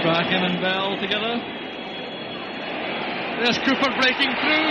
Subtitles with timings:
[0.00, 1.36] Strachan and Bell together.
[3.44, 4.68] There's Cooper breaking through.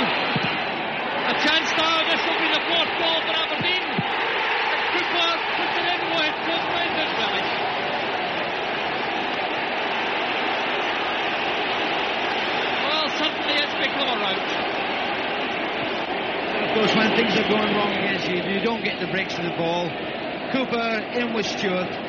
[1.29, 2.01] A chance now.
[2.09, 3.85] This will be the fourth goal for Aberdeen.
[4.89, 7.51] Cooper puts it in with Brendan Wellich.
[12.89, 14.50] Well, suddenly it's become a rout.
[16.57, 19.43] Of course, when things are going wrong against you, you don't get the breaks of
[19.43, 19.89] the ball.
[20.52, 22.08] Cooper in with Stewart.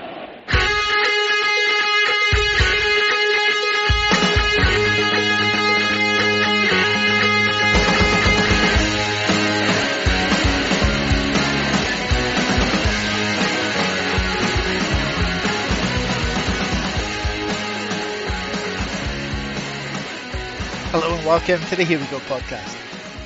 [20.91, 22.75] Hello and welcome to the Here We Go podcast.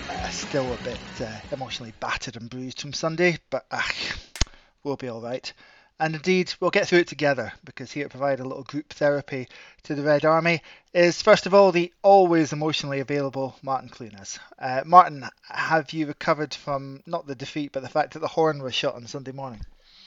[0.07, 3.81] Uh, still a bit uh, emotionally battered and bruised from Sunday, but uh,
[4.83, 5.51] we'll be all right.
[5.99, 9.47] And indeed, we'll get through it together because here to provide a little group therapy
[9.81, 10.61] to the Red Army
[10.93, 14.37] is, first of all, the always emotionally available Martin Clunas.
[14.59, 18.61] Uh, Martin, have you recovered from not the defeat, but the fact that the horn
[18.61, 19.61] was shot on Sunday morning?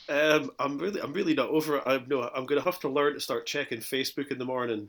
[0.08, 1.82] Um, I'm really, I'm really not over it.
[1.84, 4.88] I'm no, I'm going to have to learn to start checking Facebook in the morning.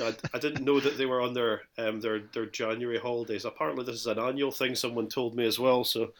[0.00, 3.44] I, I didn't know that they were on their, um, their, their January holidays.
[3.44, 4.74] Apparently, this is an annual thing.
[4.76, 5.82] Someone told me as well.
[5.82, 6.12] So,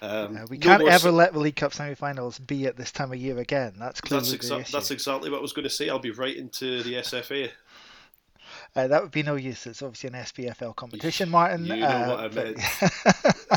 [0.00, 2.92] um, Uh, we no can't ever s- let the League Cup semi-finals be at this
[2.92, 3.74] time of year again.
[3.78, 5.88] That's clearly That's exa- that's exactly what I was going to say.
[5.88, 7.50] I'll be right into the SFA.
[8.76, 9.66] Uh, that would be no use.
[9.66, 11.64] It's obviously an SPFL competition, Martin.
[11.66, 12.28] You know uh, what I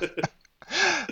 [0.02, 0.30] but-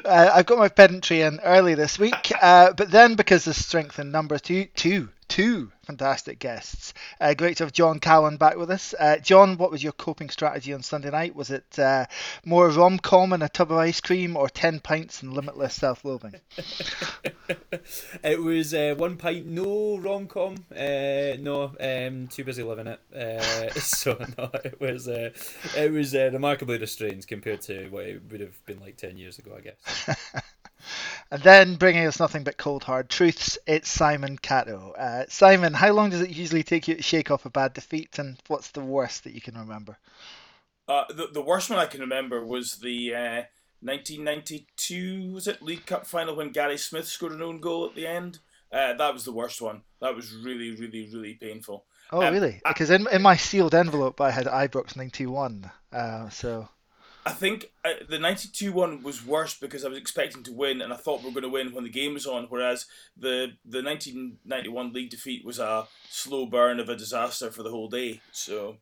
[0.05, 3.99] uh, I've got my pedantry in early this week, uh, but then because of strength
[3.99, 6.93] in numbers, two, two, two fantastic guests.
[7.21, 8.93] Uh, great to have John Callan back with us.
[8.99, 11.35] Uh, John, what was your coping strategy on Sunday night?
[11.35, 12.05] Was it uh,
[12.43, 16.35] more rom com and a tub of ice cream, or ten pints and limitless self-loathing?
[18.23, 22.99] it was uh, one pint, no rom com, uh, no, um, too busy living it.
[23.15, 25.29] Uh, so no, it was uh,
[25.77, 29.39] it was uh, remarkably restrained compared to what it would have been like ten years
[29.39, 30.43] ago, I guess.
[31.31, 34.93] And then bringing us nothing but cold hard truths, it's Simon Cato.
[34.97, 38.17] Uh, Simon, how long does it usually take you to shake off a bad defeat,
[38.19, 39.97] and what's the worst that you can remember?
[40.87, 43.43] Uh, the, the worst one I can remember was the uh,
[43.81, 48.07] 1992 was it League Cup final when Gary Smith scored an own goal at the
[48.07, 48.39] end.
[48.71, 49.81] Uh, that was the worst one.
[50.01, 51.85] That was really, really, really painful.
[52.11, 52.61] Oh, Um, really?
[52.67, 55.71] Because in, in my sealed envelope, I had Ibrox 91.
[55.91, 56.67] Uh, so,
[57.25, 60.93] I think uh, the 92 one was worse because I was expecting to win and
[60.93, 62.85] I thought we were going to win when the game was on, whereas
[63.17, 67.89] the the 1991 league defeat was a slow burn of a disaster for the whole
[67.89, 68.21] day.
[68.31, 68.77] So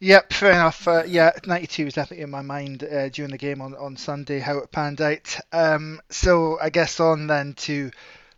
[0.00, 0.86] yep, fair enough.
[0.88, 4.40] Uh, yeah, 92 was definitely in my mind uh, during the game on, on Sunday,
[4.40, 5.38] how it panned out.
[5.52, 7.90] Um, so, I guess on then to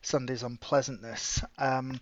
[0.03, 1.43] Sunday's unpleasantness.
[1.59, 2.01] Um,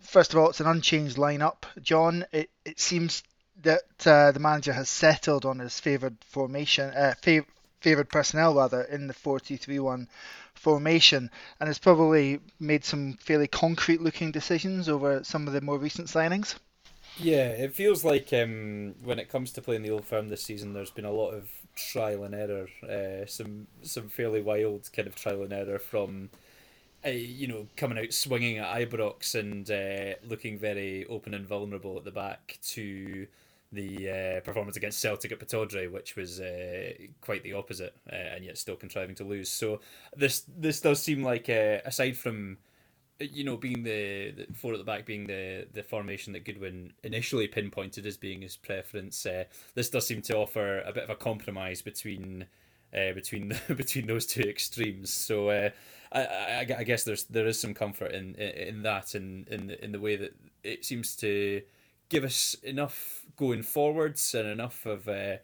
[0.00, 1.64] first of all, it's an unchanged lineup.
[1.80, 3.22] John, it, it seems
[3.62, 7.46] that uh, the manager has settled on his favoured formation, uh, fav-
[7.80, 10.06] favoured personnel rather, in the 4-2-3-1
[10.54, 11.30] formation,
[11.60, 16.54] and has probably made some fairly concrete-looking decisions over some of the more recent signings.
[17.16, 20.72] Yeah, it feels like um, when it comes to playing the old firm this season,
[20.72, 25.14] there's been a lot of trial and error, uh, some some fairly wild kind of
[25.14, 26.30] trial and error from,
[27.04, 31.98] uh, you know, coming out swinging at Ibrox and uh, looking very open and vulnerable
[31.98, 33.26] at the back to
[33.72, 38.44] the uh, performance against Celtic at Pittodrie, which was uh, quite the opposite, uh, and
[38.44, 39.48] yet still contriving to lose.
[39.48, 39.80] So
[40.16, 42.58] this this does seem like, uh, aside from
[43.20, 46.92] you know, being the, the four at the back being the the formation that Goodwin
[47.02, 49.44] initially pinpointed as being his preference, uh,
[49.74, 52.46] this does seem to offer a bit of a compromise between
[52.94, 55.12] uh, between between those two extremes.
[55.12, 55.72] So I,
[56.12, 59.84] I, I guess there's there is some comfort in in, in that in, in the,
[59.84, 61.62] in the way that it seems to
[62.12, 65.08] give us enough going forwards and enough of.
[65.08, 65.36] Uh,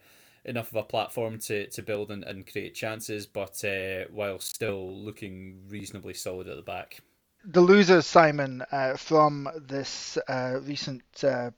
[0.45, 4.89] enough of a platform to, to build and, and create chances, but uh, while still
[4.95, 7.01] looking reasonably solid at the back.
[7.43, 11.51] The losers, Simon, uh, from this uh, recent uh,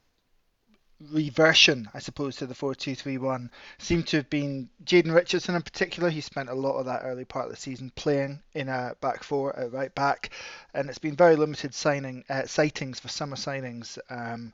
[1.11, 5.55] reversion, I suppose, to the 4 2 3 1 seem to have been Jayden Richardson
[5.55, 6.09] in particular.
[6.09, 9.23] He spent a lot of that early part of the season playing in a back
[9.23, 10.31] four at right back,
[10.73, 13.97] and it's been very limited signing uh, sightings for summer signings.
[14.09, 14.53] Um,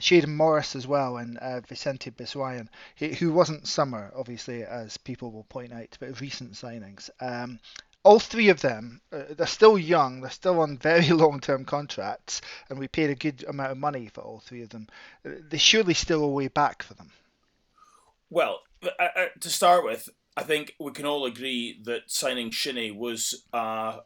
[0.00, 2.68] Shayden Morris as well and uh, Vicente Besuijen,
[3.18, 7.10] who wasn't summer, obviously, as people will point out, but recent signings.
[7.20, 7.60] Um,
[8.04, 12.40] all three of them, uh, they're still young, they're still on very long term contracts,
[12.68, 14.88] and we paid a good amount of money for all three of them.
[15.24, 17.12] Uh, There's surely still a way back for them.
[18.30, 22.90] Well, uh, uh, to start with, I think we can all agree that signing Shinnie
[22.90, 24.00] was a,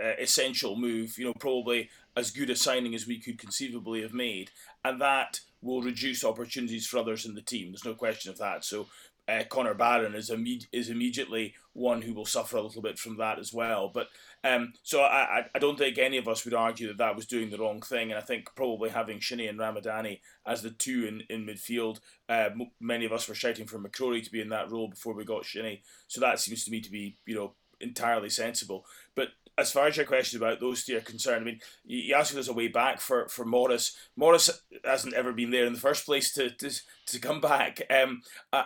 [0.00, 1.18] a essential move.
[1.18, 4.50] You know, probably as good a signing as we could conceivably have made,
[4.84, 7.70] and that will reduce opportunities for others in the team.
[7.70, 8.64] There's no question of that.
[8.64, 8.88] So
[9.28, 13.16] uh, Connor Barron is imme- is immediately one who will suffer a little bit from
[13.18, 13.88] that as well.
[13.92, 14.08] But
[14.42, 17.50] um, so I, I don't think any of us would argue that that was doing
[17.50, 21.22] the wrong thing, and I think probably having Shinnie and Ramadani as the two in
[21.30, 24.70] in midfield, uh, m- many of us were shouting for McCrorie to be in that
[24.70, 25.82] role before we got Shinnie.
[26.08, 28.84] So that seems to me to be you know entirely sensible.
[29.58, 32.34] As far as your question about those two are concerned, I mean, you asked if
[32.34, 33.94] there's a way back for, for Morris.
[34.16, 36.70] Morris hasn't ever been there in the first place to to,
[37.06, 37.82] to come back.
[37.90, 38.22] Um,
[38.52, 38.64] I,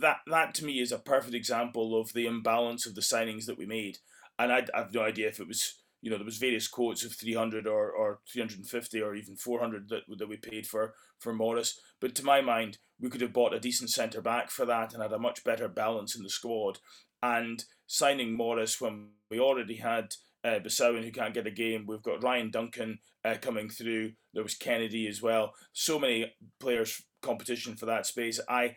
[0.00, 3.58] that that to me is a perfect example of the imbalance of the signings that
[3.58, 3.98] we made.
[4.38, 7.04] And I, I have no idea if it was you know there was various quotes
[7.04, 11.80] of 300 or, or 350 or even 400 that, that we paid for for Morris.
[12.00, 15.02] But to my mind, we could have bought a decent centre back for that and
[15.02, 16.78] had a much better balance in the squad.
[17.22, 21.84] And signing Morris when we already had uh, Besuijen who can't get a game.
[21.86, 24.12] We've got Ryan Duncan uh, coming through.
[24.32, 25.52] There was Kennedy as well.
[25.74, 28.40] So many players competition for that space.
[28.48, 28.76] I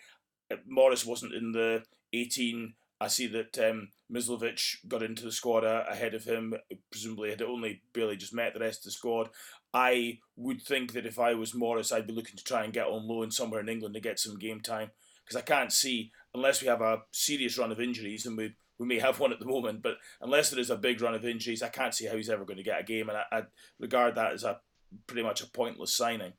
[0.67, 2.73] Morris wasn't in the 18.
[3.00, 3.88] I see that um,
[4.89, 6.53] got into the squad ahead of him.
[6.91, 9.29] Presumably, had only barely just met the rest of the squad.
[9.73, 12.88] I would think that if I was Morris, I'd be looking to try and get
[12.88, 14.91] on loan somewhere in England to get some game time
[15.23, 18.86] because I can't see unless we have a serious run of injuries, and we we
[18.86, 21.63] may have one at the moment, but unless there is a big run of injuries,
[21.63, 23.44] I can't see how he's ever going to get a game, and I, I
[23.80, 24.60] regard that as a
[25.07, 26.33] pretty much a pointless signing.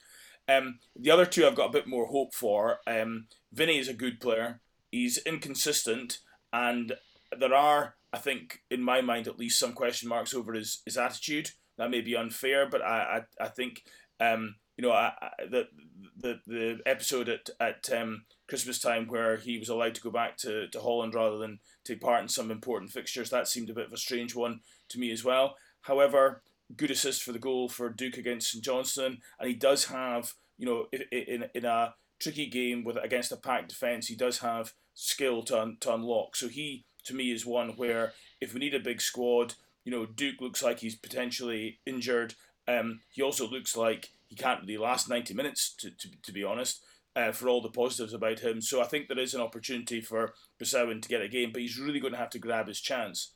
[0.49, 2.79] Um, the other two I've got a bit more hope for.
[2.87, 4.61] Um, Vinny is a good player.
[4.91, 6.19] He's inconsistent,
[6.53, 6.93] and
[7.37, 10.97] there are, I think, in my mind at least, some question marks over his, his
[10.97, 11.50] attitude.
[11.79, 13.82] That may be unfair, but I I, I think
[14.21, 15.69] um, you know I, I, the
[16.17, 20.37] the the episode at at um, Christmas time where he was allowed to go back
[20.38, 23.87] to, to Holland rather than take part in some important fixtures that seemed a bit
[23.87, 25.56] of a strange one to me as well.
[25.82, 26.43] However,
[26.76, 30.67] good assist for the goal for Duk against St Johnstone, and he does have, you
[30.67, 35.43] know, in, in a tricky game with against a packed defence, he does have skill
[35.44, 36.37] to, un, to unlock.
[36.37, 40.06] So he, to me, is one where if we need a big squad, you know,
[40.06, 42.34] Duk looks like he's potentially injured.
[42.67, 46.44] Um, he also looks like he can't really last 90 minutes, to, to, to be
[46.44, 46.82] honest,
[47.14, 48.61] uh, for all the positives about him.
[48.61, 51.78] So I think there is an opportunity for Besuijen to get a game, but he's
[51.78, 53.32] really going to have to grab his chance.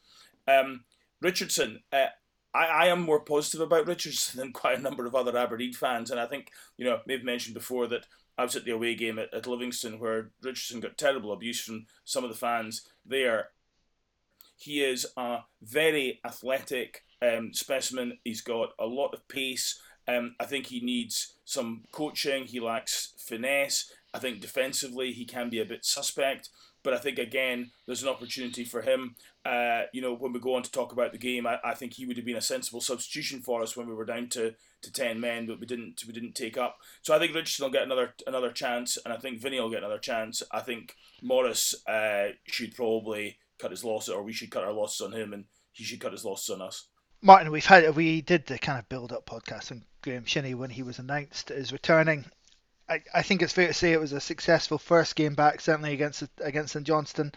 [0.46, 0.84] Um,
[1.20, 2.06] Richardson, uh,
[2.54, 6.10] I, I am more positive about Richardson than quite a number of other Aberdeen fans,
[6.10, 8.06] and I think you know they've mentioned before that
[8.38, 11.86] I was at the away game at, at Livingston where Richardson got terrible abuse from
[12.04, 13.48] some of the fans there.
[14.56, 18.18] He is a very athletic um, specimen.
[18.24, 19.80] He's got a lot of pace.
[20.16, 22.44] Um, I think he needs some coaching.
[22.44, 23.92] He lacks finesse.
[24.12, 26.48] I think defensively he can be a bit suspect.
[26.82, 29.14] But I think again, there's an opportunity for him.
[29.44, 31.92] Uh, you know, when we go on to talk about the game, I, I think
[31.92, 34.92] he would have been a sensible substitution for us when we were down to, to
[34.92, 36.78] ten men, but we didn't we didn't take up.
[37.02, 39.84] So I think Richardson will get another another chance, and I think Vinny will get
[39.84, 40.42] another chance.
[40.50, 45.02] I think Morris uh, should probably cut his losses, or we should cut our losses
[45.02, 46.86] on him, and he should cut his losses on us.
[47.22, 50.70] Martin, we've had we did the kind of build up podcast on Graeme Shinnie when
[50.70, 52.24] he was announced as returning.
[52.88, 55.92] I, I think it's fair to say it was a successful first game back, certainly
[55.92, 57.32] against against St Johnstone.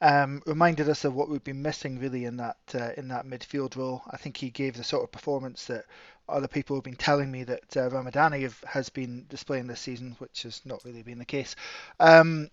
[0.00, 3.76] Um, reminded us of what we've been missing really in that uh, in that midfield
[3.76, 4.02] role.
[4.10, 5.84] I think he gave the sort of performance that
[6.28, 10.16] other people have been telling me that uh, Ramadani have, has been displaying this season,
[10.18, 11.54] which has not really been the case.
[12.00, 12.50] Um,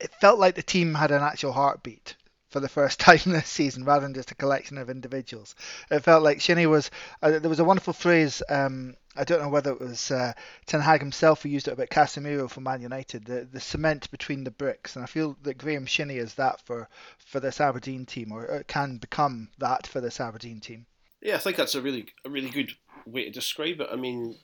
[0.00, 2.16] it felt like the team had an actual heartbeat
[2.52, 5.54] for the first time this season rather than just a collection of individuals.
[5.90, 6.90] It felt like Shinnie was.
[7.22, 8.42] Uh, there was a wonderful phrase.
[8.48, 10.32] Um, I don't know whether it was uh,
[10.66, 13.24] Ten Hag himself who used it about Casemiro for Man United.
[13.24, 16.88] The the cement between the bricks, and I feel that Graeme Shinnie is that for
[17.18, 20.86] for this Aberdeen team, or it can become that for this Aberdeen team.
[21.20, 22.70] Yeah, I think that's a really a really good
[23.06, 23.88] way to describe it.
[23.90, 24.36] I mean,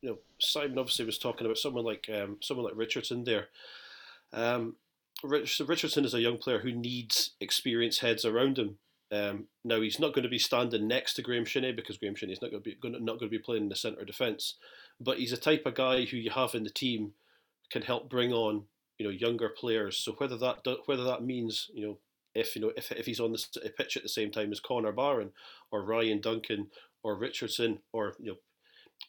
[0.00, 3.48] you know, Simon obviously was talking about someone like um, someone like Richardson there.
[4.32, 4.76] Um,
[5.24, 8.78] Richardson is a young player who needs experienced heads around him.
[9.10, 12.32] Um, now he's not going to be standing next to Graeme Shinnie because Graeme Shinnie
[12.32, 14.56] is not going to be not going to be playing in the centre defence,
[15.00, 17.12] but he's a type of guy who you have in the team
[17.70, 18.64] can help bring on
[18.98, 19.98] you know younger players.
[19.98, 21.98] So whether that whether that means you know
[22.34, 24.92] if you know if, if he's on the pitch at the same time as Connor
[24.92, 25.32] Barron
[25.70, 26.68] or Ryan Duncan
[27.02, 28.36] or Richardson or you know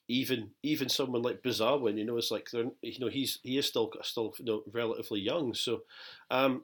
[0.08, 3.66] even even someone like Besuijen, you know, it's like they're you know he's he is
[3.66, 5.54] still still you know, relatively young.
[5.54, 5.82] So,
[6.30, 6.64] um,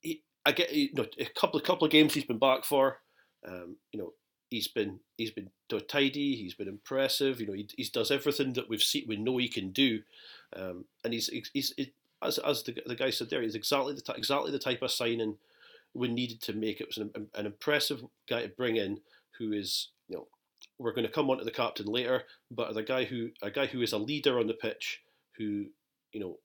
[0.00, 2.98] he, I get you know a couple of couple of games he's been back for.
[3.46, 4.12] Um, you know,
[4.50, 5.50] he's been he's been
[5.88, 6.36] tidy.
[6.36, 7.40] He's been impressive.
[7.40, 10.00] You know, he he does everything that we've seen we know he can do,
[10.54, 11.72] um, and he's he's.
[11.76, 11.90] he's
[12.22, 15.36] as as the, the guy said there, he's exactly the exactly the type of signing
[15.94, 16.80] we needed to make.
[16.80, 19.00] It was an, an impressive guy to bring in,
[19.38, 19.88] who is
[20.78, 23.66] we're going to come on to the captain later, but the guy who a guy
[23.66, 25.00] who is a leader on the pitch,
[25.38, 25.66] who
[26.12, 26.38] you know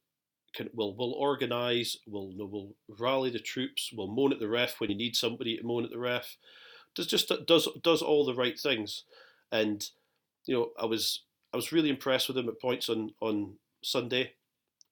[0.54, 4.90] can will will organise, will will rally the troops, will moan at the ref when
[4.90, 6.38] you need somebody to moan at the ref,
[6.96, 9.04] does just does does all the right things,
[9.52, 9.90] and
[10.46, 11.24] you know I was
[11.54, 14.34] I was really impressed with him at points on on Sunday.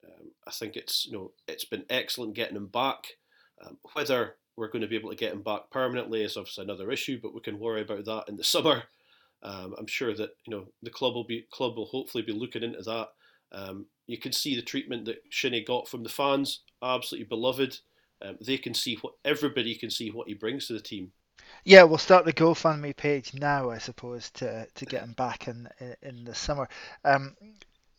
[0.04, 3.16] Um, I think it's you know it's been excellent getting him back.
[3.64, 6.90] Um, whether we're going to be able to get him back permanently is obviously another
[6.90, 8.84] issue, but we can worry about that in the summer.
[9.42, 12.62] Um, I'm sure that you know the club will be club will hopefully be looking
[12.62, 13.08] into that.
[13.52, 17.78] Um, you can see the treatment that Shinnie got from the fans, absolutely beloved.
[18.22, 21.12] Um, they can see what everybody can see what he brings to the team.
[21.64, 25.68] Yeah, we'll start the GoFundMe page now, I suppose, to to get him back in
[25.80, 26.68] in, in the summer.
[27.04, 27.36] Um,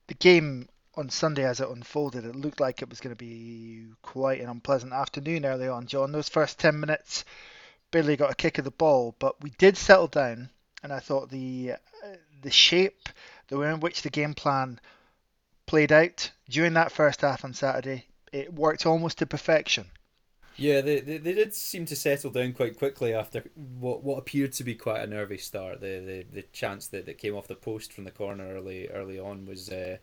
[0.08, 3.88] the game on Sunday as it unfolded, it looked like it was going to be
[4.02, 6.12] quite an unpleasant afternoon early on, John.
[6.12, 7.24] Those first 10 minutes
[7.92, 10.50] barely got a kick of the ball, but we did settle down,
[10.84, 11.74] and I thought the
[12.04, 13.10] uh, the shape,
[13.48, 14.80] the way in which the game plan
[15.66, 19.86] played out during that first half on Saturday, it worked almost to perfection.
[20.58, 23.44] Yeah, they, they, they did seem to settle down quite quickly after
[23.80, 25.82] what what appeared to be quite a nervy start.
[25.82, 29.20] The the, the chance that, that came off the post from the corner early early
[29.20, 29.98] on was uh,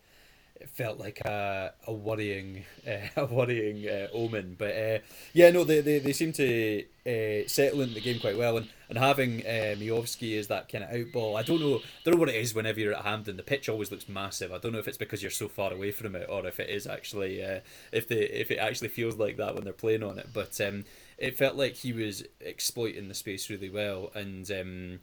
[0.60, 4.56] it felt like a, a worrying uh, a worrying uh, omen.
[4.58, 4.98] But uh,
[5.32, 8.68] yeah, no, they, they, they seem to uh, settle into the game quite well, and
[8.88, 11.38] and having uh, Miovski as that kind of outball.
[11.38, 13.36] I don't know, I don't know what it is whenever you're at Hampden.
[13.36, 14.52] The pitch always looks massive.
[14.52, 16.70] I don't know if it's because you're so far away from it, or if it
[16.70, 17.60] is actually uh,
[17.92, 20.28] if they if it actually feels like that when they're playing on it.
[20.32, 20.84] But um,
[21.18, 24.50] it felt like he was exploiting the space really well, and.
[24.50, 25.00] Um,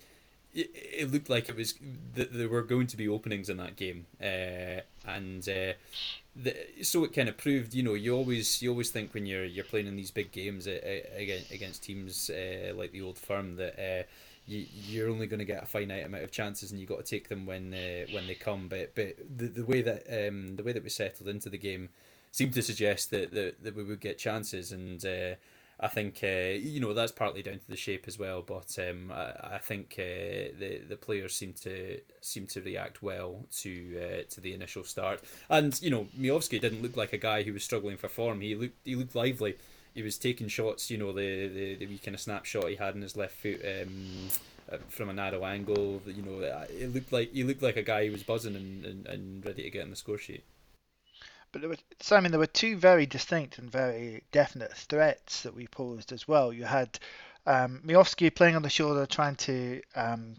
[0.56, 1.76] it, looked like it was
[2.16, 5.74] that there were going to be openings in that game, uh, and uh,
[6.36, 7.74] the, so it kind of proved.
[7.74, 10.68] You know, you always you always think when you're you're playing in these big games
[10.68, 10.80] uh,
[11.16, 14.04] against against teams uh, like the Old Firm that uh,
[14.48, 17.10] you you're only going to get a finite amount of chances, and you've got to
[17.10, 18.68] take them when uh, when they come.
[18.68, 21.90] But but the, the way that um, the way that we settled into the game
[22.32, 25.06] seemed to suggest that that, that we would get chances and.
[25.80, 28.78] Uh, I think uh, you know that's partly down to the shape as well, but
[28.80, 34.00] um, I, I think uh, the the players seem to seem to react well to
[34.02, 37.54] uh, to the initial start, and you know Miovski didn't look like a guy who
[37.54, 38.42] was struggling for form.
[38.42, 39.56] He looked he looked lively.
[39.94, 40.90] He was taking shots.
[40.90, 43.62] You know the the, the wee kind of snapshot he had in his left foot.
[43.64, 44.30] Um,
[44.72, 48.08] uh, from a narrow angle, you know, it looked like he looked like a guy
[48.08, 50.44] who was buzzing and, and, and ready to get in the score sheet.
[51.56, 55.68] But there were, Simon, there were two very distinct and very definite threats that we
[55.68, 56.52] posed as well.
[56.52, 57.00] You had
[57.46, 57.82] um,
[58.36, 60.36] playing on the shoulder, trying to um,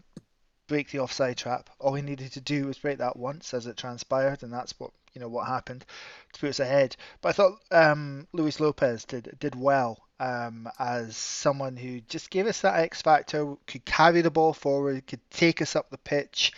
[0.67, 1.71] break the offside trap.
[1.79, 4.91] All he needed to do was break that once, as it transpired, and that's what
[5.15, 5.85] you know what happened
[6.33, 6.95] to put us ahead.
[7.21, 12.45] But I thought um, Luis Lopes did did well um, as someone who just gave
[12.45, 16.51] us that X factor, could carry the ball forward, could take us up the pitch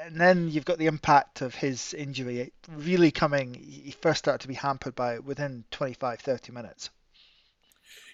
[0.00, 3.54] and then you've got the impact of his injury really coming.
[3.54, 6.90] He first started to be hampered by it within 25, 30 minutes.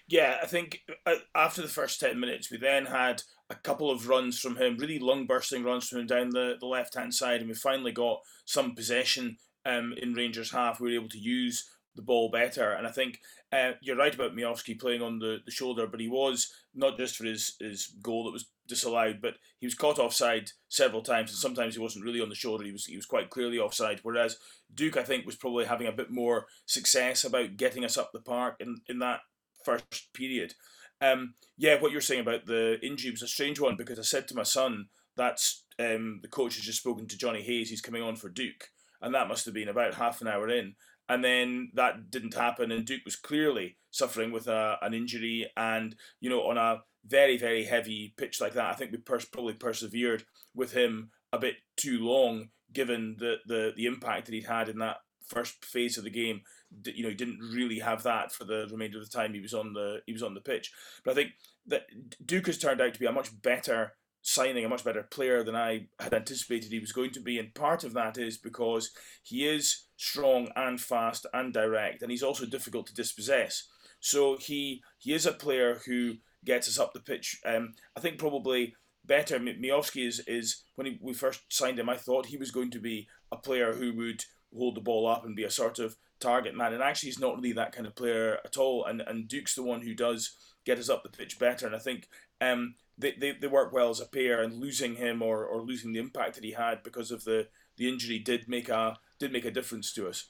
[0.07, 4.07] Yeah, I think uh, after the first 10 minutes, we then had a couple of
[4.07, 7.39] runs from him, really lung bursting runs from him down the, the left hand side,
[7.39, 10.79] and we finally got some possession um, in Rangers half.
[10.79, 12.71] We were able to use the ball better.
[12.71, 13.19] And I think
[13.51, 17.17] uh, you're right about Miovski playing on the, the shoulder, but he was not just
[17.17, 21.37] for his, his goal that was disallowed, but he was caught offside several times, and
[21.37, 22.63] sometimes he wasn't really on the shoulder.
[22.63, 23.99] He was he was quite clearly offside.
[24.03, 24.37] Whereas
[24.73, 28.21] Duk, I think, was probably having a bit more success about getting us up the
[28.21, 29.19] park in, in that
[29.65, 30.53] first period.
[31.01, 34.29] Um, yeah, what you're saying about the injury was a strange one because I said
[34.29, 37.69] to my son, "That's um, the coach has just spoken to Johnny Hayes.
[37.69, 38.69] He's coming on for Duk,
[39.01, 40.75] And that must have been about half an hour in
[41.09, 45.95] and then that didn't happen and Duk was clearly suffering with a, an injury and
[46.19, 48.71] you know on a very very heavy pitch like that.
[48.71, 53.73] I think we pers- probably persevered with him a bit too long given the, the
[53.75, 56.41] the impact that he'd had in that first phase of the game.
[56.85, 59.53] You know he didn't really have that for the remainder of the time he was
[59.53, 60.71] on the he was on the pitch.
[61.03, 61.31] But I think
[61.67, 61.83] that
[62.25, 65.55] Duk has turned out to be a much better signing a much better player than
[65.55, 67.39] I had anticipated he was going to be.
[67.39, 68.91] And part of that is because
[69.23, 73.67] he is strong and fast and direct, and he's also difficult to dispossess.
[73.99, 77.39] So he he is a player who gets us up the pitch.
[77.45, 79.39] Um, I think probably better.
[79.39, 81.87] Miovski is is when he, we first signed him.
[81.87, 84.25] I thought he was going to be a player who would
[84.57, 86.73] hold the ball up and be a sort of target man.
[86.73, 88.83] And actually, he's not really that kind of player at all.
[88.85, 91.67] And and Duk's the one who does get us up the pitch better.
[91.67, 92.07] And I think
[92.41, 95.93] um, they, they, they work well as a pair, and losing him or, or losing
[95.93, 99.45] the impact that he had because of the, the injury did make a did make
[99.45, 100.25] a difference to us.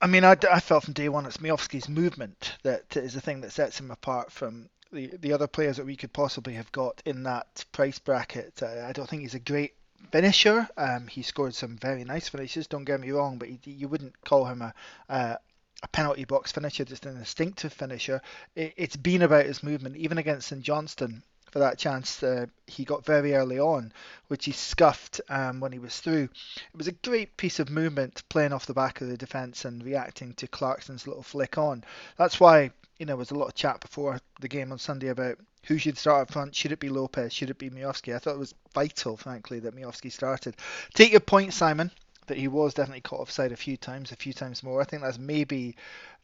[0.00, 3.42] I mean, I, I felt from day one it's Miovski's movement that is the thing
[3.42, 7.02] that sets him apart from the the other players that we could possibly have got
[7.04, 8.62] in that price bracket.
[8.62, 9.74] Uh, I don't think he's a great
[10.10, 10.66] finisher.
[10.78, 12.68] Um, he scored some very nice finishes.
[12.68, 14.72] Don't get me wrong, but he, you wouldn't call him a,
[15.08, 18.22] a penalty box finisher, just an instinctive finisher.
[18.54, 22.84] It, has been about his movement, even against St Johnstone for that chance uh, he
[22.84, 23.92] got very early on,
[24.28, 26.24] which he scuffed um, when he was through.
[26.24, 29.84] It was a great piece of movement playing off the back of the defence and
[29.84, 31.84] reacting to Clarkson's little flick on.
[32.16, 35.08] That's why you know there was a lot of chat before the game on Sunday
[35.08, 36.54] about who should start up front.
[36.54, 37.32] Should it be Lopes?
[37.32, 38.14] Should it be Miovski?
[38.14, 40.56] I thought it was vital, frankly, that Miovski started.
[40.94, 41.90] Take your point, Simon
[42.28, 44.80] that he was definitely caught offside a few times, a few times more.
[44.80, 45.76] I think that's maybe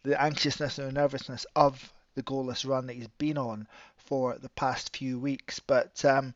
[0.05, 3.67] the anxiousness or nervousness of the goalless run that he's been on
[4.05, 5.61] for the past few weeks.
[5.61, 6.35] But um,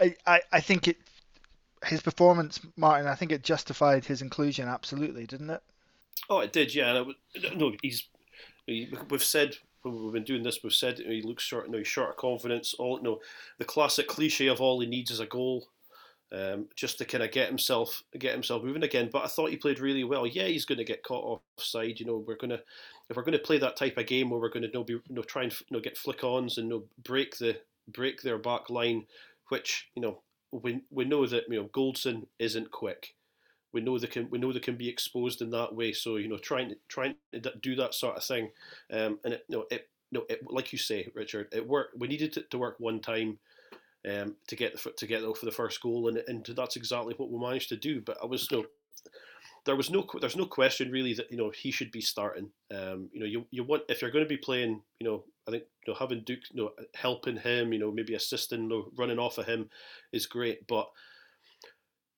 [0.00, 0.96] I, I, I think it
[1.84, 5.62] his performance, Martin, I think it justified his inclusion absolutely, didn't it?
[6.30, 7.04] Oh, it did, yeah.
[7.54, 8.08] No, he's
[8.66, 12.10] we've said when we've been doing this, we've said he looks short, no, he's short
[12.10, 12.74] of confidence.
[12.74, 13.20] All no,
[13.58, 15.68] the classic cliche of all he needs is a goal
[16.34, 19.08] um, just to kind of get himself get himself moving again.
[19.12, 20.26] But I thought he played really well.
[20.26, 22.00] Yeah, he's going to get caught offside.
[22.00, 22.60] You know, we're gonna
[23.08, 24.84] if we're going to play that type of game where we're going to you know,
[24.84, 27.58] be you know, try and you know, get flick ons and you know, break the
[27.88, 29.06] break their back line,
[29.48, 33.14] which you know we we know that you know Goldson isn't quick.
[33.72, 35.92] We know they can we know they can be exposed in that way.
[35.92, 38.50] So you know, trying to trying to do that sort of thing,
[38.92, 41.98] um, and it, you know, it no, it, like you say, Richard, it worked.
[41.98, 43.38] We needed it to work one time
[44.08, 47.30] um, to get the to get for the first goal, and and that's exactly what
[47.30, 48.00] we managed to do.
[48.00, 48.64] But I was no,
[49.64, 52.50] there was no there's no question really that you know he should be starting.
[52.70, 55.50] Um, you know, you you want if you're going to be playing, you know, I
[55.50, 58.90] think you know having Duk, you know, helping him, you know, maybe assisting, you know,
[58.96, 59.70] running off of him
[60.12, 60.88] is great, but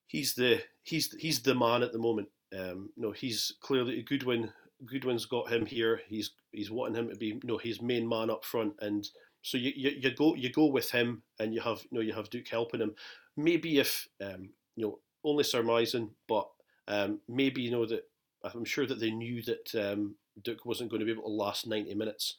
[0.07, 2.29] he's the he's he's the man at the moment.
[2.53, 4.53] Um, you know, he's clearly Goodwin.
[4.85, 6.01] Goodwin's got him here.
[6.09, 9.09] He's he's wanting him to be, you know, his main man up front, and
[9.47, 12.13] so you, you, you go you go with him, and you have you know you
[12.15, 12.97] have Duk helping him.
[13.37, 16.49] Maybe if um, you know only surmising, but
[16.89, 18.09] um, maybe you know that
[18.43, 21.65] I'm sure that they knew that um, Duk wasn't going to be able to last
[21.65, 22.39] 90 minutes.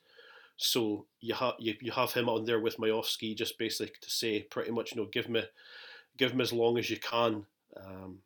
[0.57, 4.41] So you have you, you have him on there with Miovski just basically to say
[4.41, 5.43] pretty much you know give me
[6.17, 7.45] give him as long as you can.
[7.77, 8.17] Um,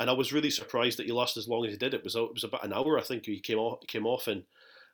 [0.00, 1.92] and I was really surprised that he lasted as long as he did.
[1.92, 4.44] It was it was about an hour I think he came off came off in.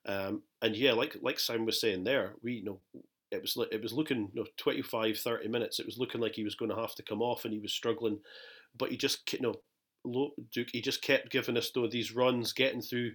[0.06, 2.80] Um, and yeah, like like Simon was saying there, we you know
[3.30, 5.78] it was it was looking you know 25 30 minutes.
[5.78, 7.72] It was looking like he was going to have to come off and he was
[7.72, 8.18] struggling.
[8.76, 9.54] But he just you know
[10.54, 13.12] Duk he just kept giving us though these runs getting through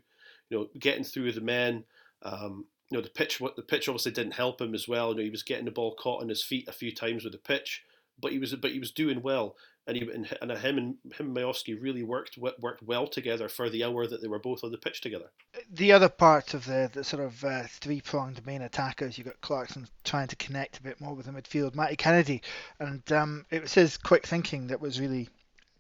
[0.50, 1.84] you know getting through the men.
[2.24, 5.12] Um, you know the pitch what the pitch obviously didn't help him as well.
[5.12, 7.34] You know he was getting the ball caught on his feet a few times with
[7.34, 7.84] the pitch
[8.22, 9.56] but he was but he was doing well
[9.88, 13.70] and he and, and him and him and Miovski really worked worked well together for
[13.70, 15.30] the hour that they were both on the pitch together.
[15.72, 19.42] The other part of the, the sort of uh, three pronged main attackers, you've got
[19.42, 22.42] Clarkson trying to connect a bit more with the midfield, Matty Kennedy,
[22.80, 25.30] and um, it was his quick thinking that was really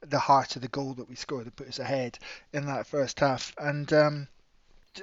[0.02, 2.20] the heart of the goal that we scored that put us ahead
[2.52, 3.92] in that first half, and.
[3.94, 4.28] Um,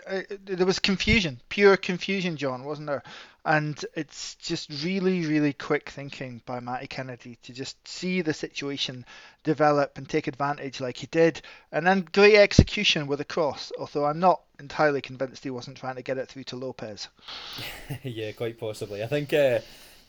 [0.07, 3.03] uh, there was confusion, pure confusion, John, wasn't there?
[3.45, 9.07] And it's just really, really quick thinking by Matty Kennedy to just see the situation
[9.45, 11.41] develop and take advantage like he did,
[11.73, 13.73] and then great execution with a cross.
[13.79, 17.09] Although I'm not entirely convinced he wasn't trying to get it through to Lopes.
[18.03, 19.03] yeah, quite possibly.
[19.03, 19.33] I think.
[19.33, 19.61] Uh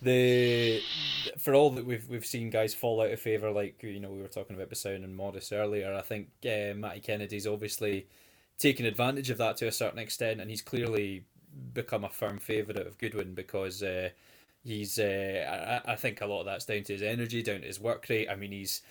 [0.02, 0.82] the
[1.38, 4.22] for all that we've we've seen guys fall out of favour, like you know we
[4.22, 5.94] were talking about Besuijen and Morris earlier.
[5.94, 8.08] I think uh, Matty Kennedy's obviously
[8.58, 11.26] taken advantage of that to a certain extent, and he's clearly
[11.74, 14.10] become a firm favourite of Goodwin because uh,
[14.64, 15.00] he's.
[15.00, 17.80] Uh, I, I think a lot of that's down to his energy, down to his
[17.80, 18.30] work rate.
[18.30, 18.82] I mean, he's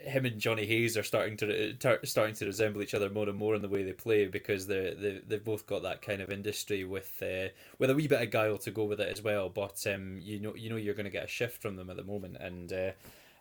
[0.00, 3.54] him and Johnny Hayes are starting to starting to resemble each other more and more
[3.54, 6.84] in the way they play because they they they've both got that kind of industry
[6.84, 9.48] with uh, with a wee bit of guile to go with it as well.
[9.48, 11.96] But um, you know you know you're going to get a shift from them at
[11.96, 12.90] the moment, and uh,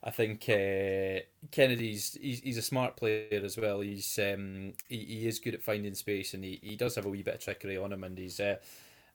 [0.03, 3.81] I think uh, Kennedy's he's, he's a smart player as well.
[3.81, 7.09] He's um, he, he is good at finding space and he, he does have a
[7.09, 8.57] wee bit of trickery on him and he's uh,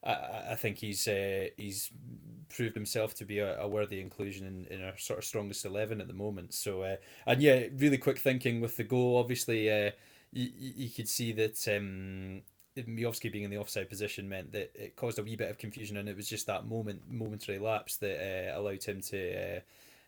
[0.03, 1.89] I, I think he's uh, he's
[2.49, 6.01] proved himself to be a, a worthy inclusion in, in our sort of strongest eleven
[6.01, 6.53] at the moment.
[6.53, 9.17] So uh, and yeah, really quick thinking with the goal.
[9.17, 9.91] Obviously, uh,
[10.31, 12.41] you, you could see that um,
[12.77, 15.97] Miovski being in the offside position meant that it caused a wee bit of confusion,
[15.97, 19.57] and it was just that moment momentary lapse that uh, allowed him to.
[19.57, 19.59] Uh,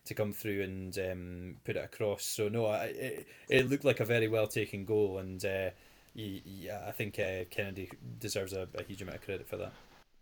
[0.06, 2.24] to come through and um, put it across.
[2.24, 5.70] So no, I, it, it looked like a very well taken goal, and uh,
[6.14, 9.72] yeah, I think uh, Kennedy deserves a, a, huge amount of credit for that.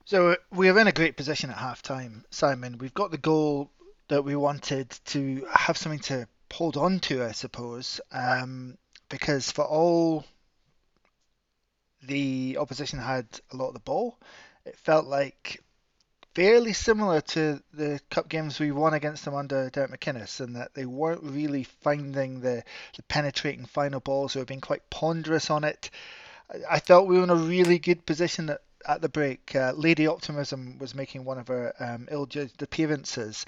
[0.05, 2.79] So we're in a great position at half time, Simon.
[2.79, 3.71] We've got the goal
[4.09, 9.65] that we wanted to have something to hold on to, I suppose, um, because for
[9.65, 10.25] all
[12.07, 14.19] the opposition had a lot of the ball.
[14.65, 15.64] It felt like
[16.35, 20.75] fairly similar to the cup games we won against them under Derek McInnes, in that
[20.75, 22.65] they weren't really finding the,
[22.97, 24.33] the penetrating final balls.
[24.33, 25.91] They were being quite ponderous on it.
[26.69, 29.55] I felt we were in a really good position at, at the break.
[29.55, 33.47] Uh, Lady Optimism was making one of her um, ill-judged appearances.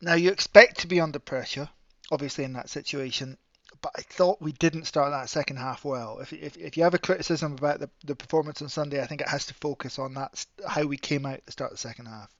[0.00, 1.68] Now you expect to be under pressure,
[2.10, 3.38] obviously in that situation,
[3.80, 6.18] but I thought we didn't start that second half well.
[6.20, 9.20] If, if, if you have a criticism about the, the performance on Sunday, I think
[9.20, 12.34] it has to focus on that how we came out to start the second half.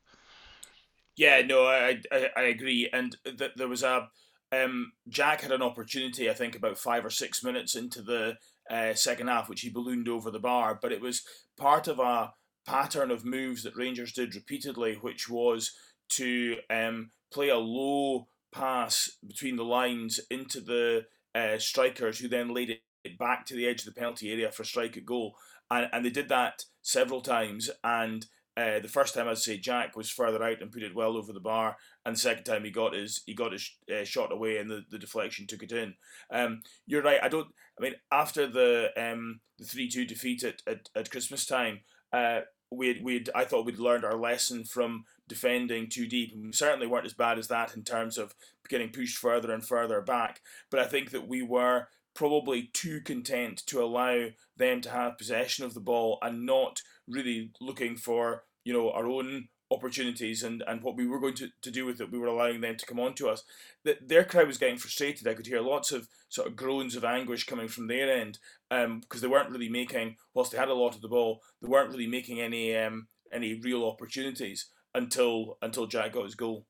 [1.16, 4.08] Yeah, no, I I, I agree, and th- there was a
[4.52, 8.36] um, Jack had an opportunity, I think, about five or six minutes into the
[8.70, 11.22] uh, second half, which he ballooned over the bar, but it was
[11.56, 12.32] part of a
[12.66, 15.72] pattern of moves that Rangers did repeatedly, which was
[16.10, 22.54] to um, play a low pass between the lines into the uh, strikers who then
[22.54, 22.70] laid
[23.04, 25.36] it back to the edge of the penalty area for strike at goal.
[25.70, 27.70] And, and they did that several times.
[27.84, 31.16] And uh, the first time, I'd say Jack was further out and put it well
[31.16, 34.32] over the bar, and the second time he got his he got his uh, shot
[34.32, 35.94] away, and the, the deflection took it in.
[36.32, 37.22] Um, you're right.
[37.22, 37.48] I don't.
[37.78, 41.80] I mean, after the um, the three two defeat at, at, at Christmas time,
[42.14, 46.32] uh, we we I thought we'd learned our lesson from defending too deep.
[46.32, 48.34] And we certainly weren't as bad as that in terms of
[48.68, 50.40] getting pushed further and further back.
[50.70, 55.64] But I think that we were probably too content to allow them to have possession
[55.64, 60.82] of the ball and not really looking for you know our own opportunities and, and
[60.82, 62.10] what we were going to, to do with it.
[62.10, 63.42] We were allowing them to come on to us.
[63.84, 65.26] That their crowd was getting frustrated.
[65.26, 68.38] I could hear lots of sort of groans of anguish coming from their end
[68.70, 71.68] because um, they weren't really making, whilst they had a lot of the ball, they
[71.68, 76.64] weren't really making any um, any real opportunities until until Jack got his goal.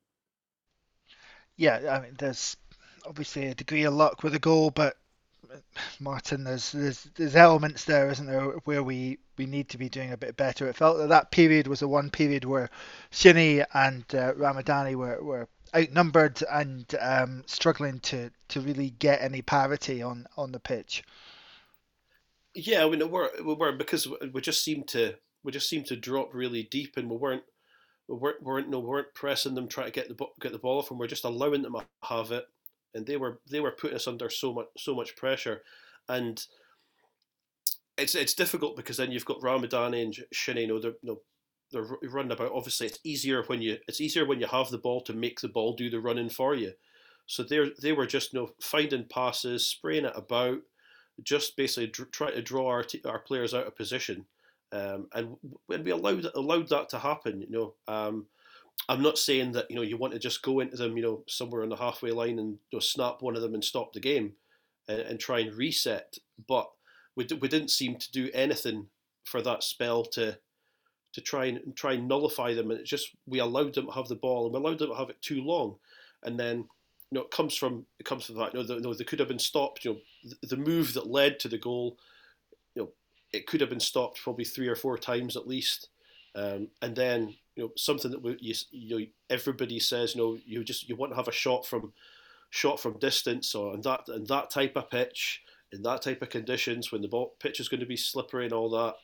[1.55, 2.55] Yeah, I mean, there's
[3.05, 4.97] obviously a degree of luck with a goal, but
[5.99, 10.11] Martin, there's there's there's elements there, isn't there, where we we need to be doing
[10.11, 10.67] a bit better.
[10.67, 12.69] It felt that that period was the one period where
[13.11, 19.41] Shinnie and uh, Ramadani were, were outnumbered and um, struggling to, to really get any
[19.41, 21.03] parity on, on the pitch.
[22.55, 25.85] Yeah, I mean, we were we were because we just seemed to we just seemed
[25.87, 27.43] to drop really deep, and we weren't
[28.07, 30.79] we weren't, weren't no we weren't pressing them trying to get the get the ball
[30.79, 30.97] off them.
[30.97, 32.45] We're just allowing them to have it,
[32.93, 35.63] and they were they were putting us under so much so much pressure,
[36.07, 36.41] and
[37.97, 41.21] it's it's difficult because then you've got Ramadani and Shinnie, you know, they're you know,
[41.71, 42.51] they're running about.
[42.53, 45.49] Obviously, it's easier when you it's easier when you have the ball to make the
[45.49, 46.73] ball do the running for you.
[47.25, 50.59] So they they were just you know finding passes, spraying it about,
[51.23, 54.25] just basically dr- trying to draw our t- our players out of position.
[54.71, 58.25] Um, and when we allowed allowed that to happen, you know, um,
[58.89, 61.23] I'm not saying that you know you want to just go into them, you know,
[61.27, 63.99] somewhere on the halfway line and you know, snap one of them and stop the
[63.99, 64.33] game,
[64.87, 66.17] and, and try and reset.
[66.47, 66.69] But
[67.15, 68.87] we, d- we didn't seem to do anything
[69.25, 70.37] for that spell to
[71.13, 72.71] to try and try and nullify them.
[72.71, 74.95] And it's just we allowed them to have the ball and we allowed them to
[74.95, 75.77] have it too long,
[76.23, 78.53] and then you know it comes from it comes from that.
[78.53, 79.83] You know, the, you know they could have been stopped.
[79.83, 79.99] You know,
[80.41, 81.97] the, the move that led to the goal.
[83.31, 85.89] You know, it could have been stopped probably three or four times at least.
[86.35, 90.37] Um, and then you know something that we, you, you know everybody says you know
[90.45, 91.93] you just you want to have a shot from
[92.51, 96.29] shot from distance or and that and that type of pitch in that type of
[96.29, 98.95] conditions when the ball pitch is going to be slippery and all that.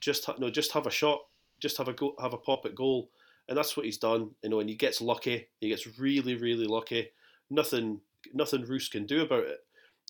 [0.00, 1.20] Just ha- no, just have a shot,
[1.60, 3.10] just have a go, have a pop at goal,
[3.48, 4.30] and that's what he's done.
[4.42, 5.48] You know, and he gets lucky.
[5.60, 7.10] He gets really, really lucky.
[7.50, 8.00] Nothing,
[8.32, 9.58] nothing Roos can do about it.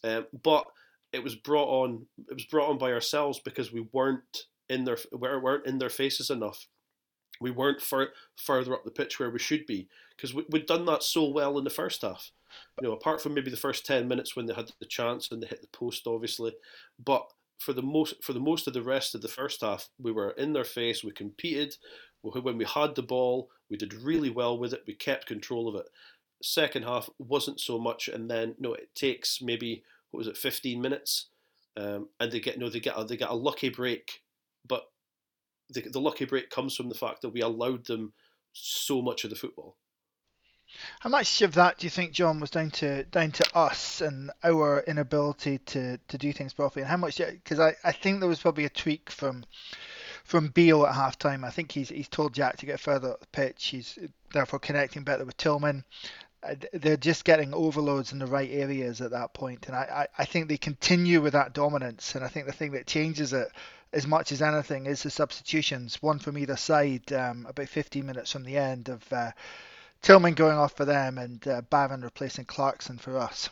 [0.05, 0.67] Um, but
[1.13, 2.07] it was brought on.
[2.29, 5.91] It was brought on by ourselves because we weren't in their we weren't in their
[5.91, 6.67] faces enough.
[7.41, 10.87] We weren't far, further up the pitch where we should be because we, we'd done
[10.87, 12.33] that so well in the first half
[12.81, 15.43] you know, apart from maybe the first ten minutes when they had the chance and
[15.43, 16.55] they hit the post, obviously,
[17.03, 20.13] but for the most for the most of the rest of the first half, we
[20.13, 21.03] were in their face.
[21.03, 21.77] We competed.
[22.23, 24.83] When we had the ball, we did really well with it.
[24.87, 25.89] We kept control of it.
[26.43, 30.81] Second half wasn't so much, and then no, it takes maybe what was it, fifteen
[30.81, 31.27] minutes,
[31.77, 34.23] um, and they get no, they get a, they get a lucky break,
[34.67, 34.85] but
[35.71, 38.13] the, the lucky break comes from the fact that we allowed them
[38.53, 39.77] so much of the football.
[41.01, 44.31] How much of that do you think, John, was down to down to us and
[44.43, 46.83] our inability to, to do things properly?
[46.83, 47.19] And how much?
[47.19, 49.45] Because I, I think there was probably a tweak from
[50.25, 51.45] from Beale at halftime.
[51.45, 53.67] I think he's he's told Jack to get further up the pitch.
[53.67, 53.97] He's
[54.33, 55.85] therefore connecting better with Tillman.
[56.43, 60.23] Uh, they're just getting overloads in the right areas at that point, and I, I,
[60.23, 62.15] I think they continue with that dominance.
[62.15, 63.49] And I think the thing that changes it
[63.93, 68.33] as much as anything is the substitutions, one from either side, um, about 15 minutes
[68.33, 69.13] from the end of.
[69.13, 69.33] Uh,
[70.03, 73.51] Tillman going off for them and uh, Barron replacing Clarkson for us.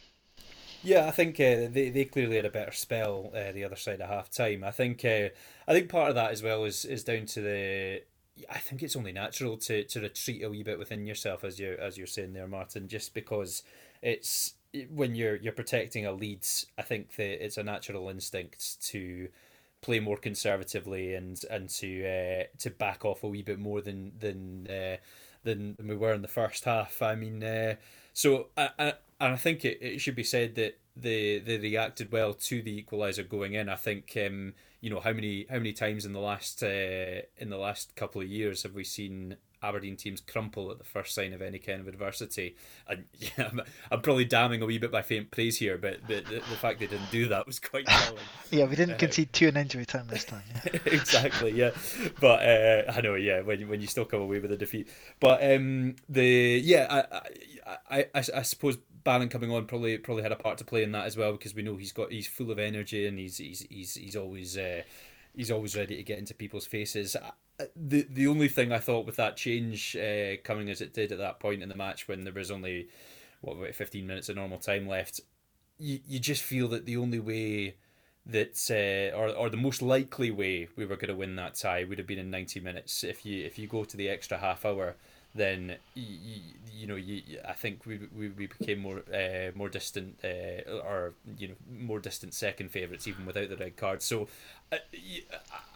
[0.84, 4.02] Yeah, I think uh, they they clearly had a better spell uh, the other side
[4.02, 4.62] of half time.
[4.62, 5.30] I think uh,
[5.66, 8.02] I think part of that as well is is down to the.
[8.50, 11.76] I think it's only natural to, to retreat a wee bit within yourself as you
[11.80, 13.62] as you're saying there, Martin, just because
[14.02, 14.54] it's
[14.90, 16.44] when you're you're protecting a lead.
[16.76, 19.28] I think that it's a natural instinct to
[19.80, 24.12] play more conservatively and and to uh, to back off a wee bit more than
[24.18, 24.96] than uh,
[25.44, 27.02] than, we were in the first half.
[27.02, 27.74] I mean, uh,
[28.12, 28.84] so I, I
[29.20, 32.82] and I think it, it should be said that they they reacted well to the
[32.82, 33.68] equaliser going in.
[33.68, 37.48] I think um, you know how many how many times in the last uh, in
[37.48, 41.32] the last couple of years have we seen Aberdeen teams crumple at the first sign
[41.32, 42.54] of any kind of adversity.
[42.86, 46.16] And yeah, I'm, I'm probably damning a wee bit by faint praise here, but the,
[46.16, 48.20] the, the fact they didn't do that was quite telling.
[48.50, 50.42] yeah, we didn't uh, concede two in injury time this time.
[50.66, 50.80] Yeah.
[50.84, 51.70] exactly, yeah.
[52.20, 54.88] But uh, I know, yeah, when when you still come away with a defeat.
[55.18, 60.32] But um, the yeah, I I, I, I suppose Barron coming on probably probably had
[60.32, 62.50] a part to play in that as well because we know he's got he's full
[62.50, 64.56] of energy and he's he's he's he's always.
[64.56, 64.82] Uh,
[65.36, 67.16] he's always ready to get into people's faces
[67.76, 71.18] the the only thing I thought with that change uh, coming as it did at
[71.18, 72.88] that point in the match when there was only
[73.40, 75.20] what about fifteen minutes of normal time left,
[75.78, 77.76] you you just feel that the only way
[78.26, 81.84] that uh, or or the most likely way we were going to win that tie
[81.84, 83.04] would have been in ninety minutes.
[83.04, 84.96] If you if you go to the extra half hour,
[85.34, 86.40] then you,
[86.72, 91.14] you know you I think we we, we became more uh, more distant uh, or
[91.38, 94.02] you know more distant second favourites even without the red card.
[94.02, 94.28] So
[94.72, 94.78] I,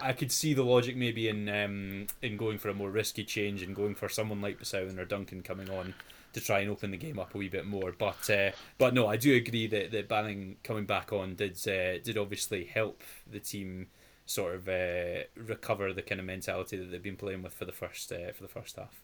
[0.01, 3.63] I could see the logic maybe in um, in going for a more risky change
[3.63, 5.95] and going for someone like Besuijen or Duncan coming on
[6.35, 7.93] to try and open the game up a wee bit more.
[7.93, 11.99] But uh, but no, I do agree that, that Barron coming back on did uh,
[11.99, 13.89] did obviously help the team
[14.27, 17.73] sort of uh, recover the kind of mentality that they've been playing with for the
[17.73, 19.03] first uh, for the first half.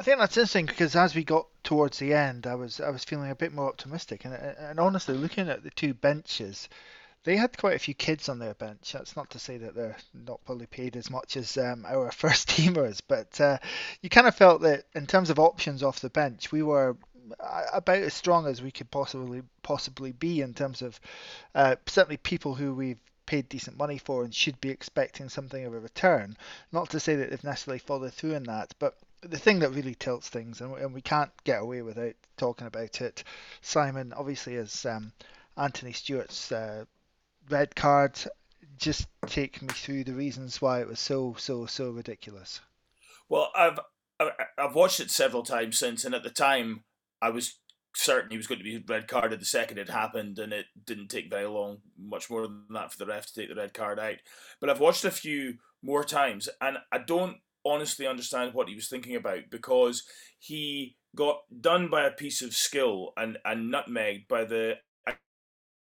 [0.00, 3.04] I think that's interesting because as we got towards the end, I was I was
[3.04, 6.68] feeling a bit more optimistic, and and honestly, looking at the two benches,
[7.24, 8.92] they had quite a few kids on their bench.
[8.92, 12.48] That's not to say that they're not probably paid as much as um, our first
[12.48, 13.58] teamers, but uh,
[14.00, 16.96] you kind of felt that in terms of options off the bench, we were
[17.72, 21.00] about as strong as we could possibly possibly be in terms of
[21.56, 25.74] uh, certainly people who we've paid decent money for and should be expecting something of
[25.74, 26.36] a return.
[26.70, 29.94] Not to say that they've necessarily followed through in that, but the thing that really
[29.94, 33.24] tilts things, and, we can't get away without talking about it,
[33.60, 35.12] Simon, obviously, is um,
[35.56, 36.84] Anthony Stewart's uh,
[37.50, 38.18] red card.
[38.76, 42.60] Just take me through the reasons why it was so so so ridiculous.
[43.28, 43.80] Well, I've
[44.56, 46.84] I've watched it several times since, and at the time
[47.20, 47.58] I was
[47.94, 51.08] certain he was going to be red carded the second it happened, and it didn't
[51.08, 53.98] take very long, much more than that, for the ref to take the red card
[53.98, 54.16] out.
[54.60, 58.88] But I've watched a few more times, and I don't honestly understand what he was
[58.88, 60.04] thinking about because
[60.38, 64.76] he got done by a piece of skill and, and nutmegged by the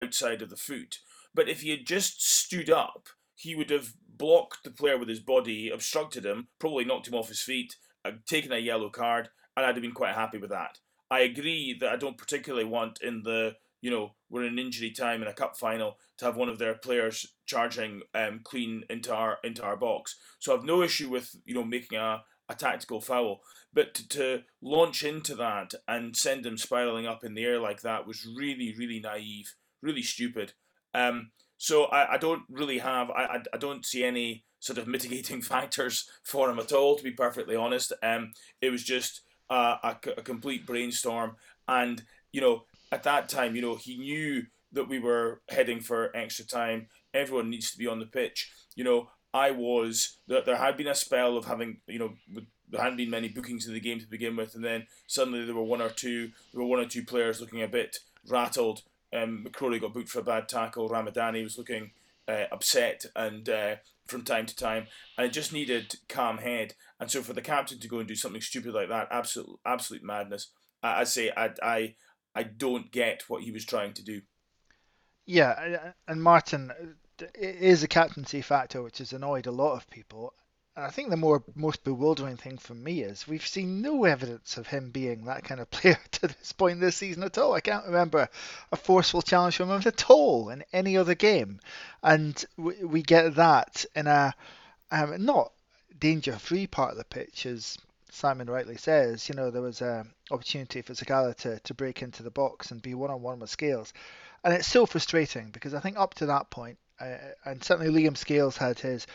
[0.02, 0.98] outside of the foot.
[1.34, 5.20] But if he had just stood up, he would have blocked the player with his
[5.20, 9.66] body, obstructed him, probably knocked him off his feet, uh, taken a yellow card, and
[9.66, 10.78] I'd have been quite happy with that.
[11.10, 15.20] I agree that I don't particularly want in the you know we're in injury time
[15.20, 19.38] in a cup final to have one of their players charging um, clean into our
[19.44, 20.16] into our box.
[20.38, 23.40] So I've no issue with you know making a, a tactical foul,
[23.72, 27.82] but to, to launch into that and send them spiraling up in the air like
[27.82, 30.52] that was really really naive, really stupid.
[30.94, 35.42] Um, so I, I don't really have I, I don't see any sort of mitigating
[35.42, 36.96] factors for him at all.
[36.96, 41.36] To be perfectly honest, um, it was just uh, a, a complete brainstorm,
[41.68, 42.02] and
[42.32, 46.44] you know at that time, you know he knew that we were heading for extra
[46.44, 46.88] time.
[47.12, 48.52] Everyone needs to be on the pitch.
[48.74, 52.14] You know, I was that there had been a spell of having you know
[52.70, 55.54] there hadn't been many bookings in the game to begin with, and then suddenly there
[55.54, 58.82] were one or two there were one or two players looking a bit rattled
[59.14, 60.88] um, McCrorie got booked for a bad tackle.
[60.88, 61.92] Ramadani was looking
[62.26, 66.74] uh, upset and uh, from time to time, and it just needed calm head.
[67.00, 70.02] And so for the captain to go and do something stupid like that, absolute absolute
[70.02, 70.48] madness.
[70.82, 71.94] I, I say I, I
[72.34, 74.22] I don't get what he was trying to do.
[75.26, 76.72] Yeah, and Martin,
[77.18, 80.34] it is a captaincy factor which has annoyed a lot of people.
[80.76, 84.66] I think the more most bewildering thing for me is we've seen no evidence of
[84.66, 87.54] him being that kind of player to this point this season at all.
[87.54, 88.28] I can't remember
[88.72, 91.60] a forceful challenge from him at all in any other game,
[92.02, 94.34] and we, we get that in a
[94.90, 95.52] um, not
[95.98, 97.78] danger-free part of the pitch, as
[98.10, 99.28] Simon rightly says.
[99.28, 102.82] You know there was an opportunity for Sakala to, to break into the box and
[102.82, 103.92] be one-on-one with Scales,
[104.44, 108.16] and it's so frustrating because I think up to that point, uh, and certainly Liam
[108.16, 109.06] Scales had his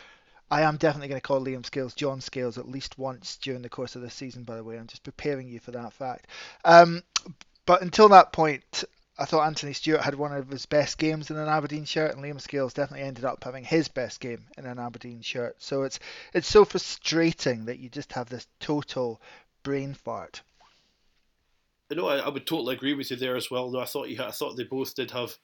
[0.50, 3.68] I am definitely going to call Liam Scales John Scales at least once during the
[3.68, 4.76] course of the season, by the way.
[4.76, 6.26] I'm just preparing you for that fact.
[6.64, 7.04] Um,
[7.66, 8.84] but until that point,
[9.16, 12.24] I thought Anthony Stewart had one of his best games in an Aberdeen shirt, and
[12.24, 15.62] Liam Scales definitely ended up having his best game in an Aberdeen shirt.
[15.62, 16.00] So it's
[16.34, 19.20] it's so frustrating that you just have this total
[19.62, 20.42] brain fart.
[21.90, 23.70] No, I, I would totally agree with you there as well.
[23.70, 25.36] No, I thought you, I thought they both did have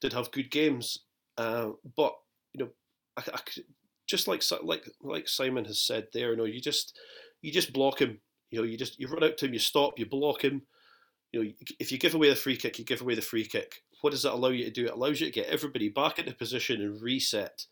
[0.00, 0.98] did have good games,
[1.38, 2.14] uh, but
[2.52, 2.70] you know,
[3.16, 3.40] I, I,
[4.06, 6.98] just like like like Simon has said there, you know, you just
[7.42, 8.20] you just block him.
[8.50, 10.62] You know, you just you run out to him, you stop, you block him.
[11.32, 13.82] You know, if you give away the free kick, you give away the free kick.
[14.00, 14.86] What does that allow you to do?
[14.86, 17.66] It allows you to get everybody back into position and reset,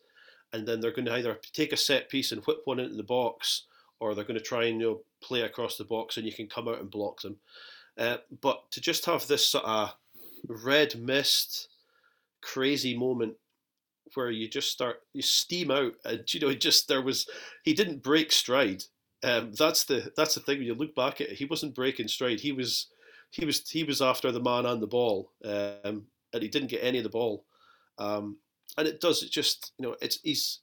[0.53, 3.03] and then they're going to either take a set piece and whip one into the
[3.03, 3.63] box,
[3.99, 6.47] or they're going to try and you know play across the box, and you can
[6.47, 7.37] come out and block them.
[7.97, 9.95] Uh, but to just have this sort of
[10.47, 11.69] red mist,
[12.41, 13.35] crazy moment
[14.13, 17.27] where you just start you steam out and you know just there was
[17.63, 18.83] he didn't break stride.
[19.23, 22.07] Um, that's the that's the thing when you look back at it he wasn't breaking
[22.07, 22.39] stride.
[22.39, 22.87] He was
[23.31, 26.83] he was he was after the man and the ball um, and he didn't get
[26.83, 27.45] any of the ball.
[27.97, 28.37] Um,
[28.77, 30.59] and it does it just you know it's he's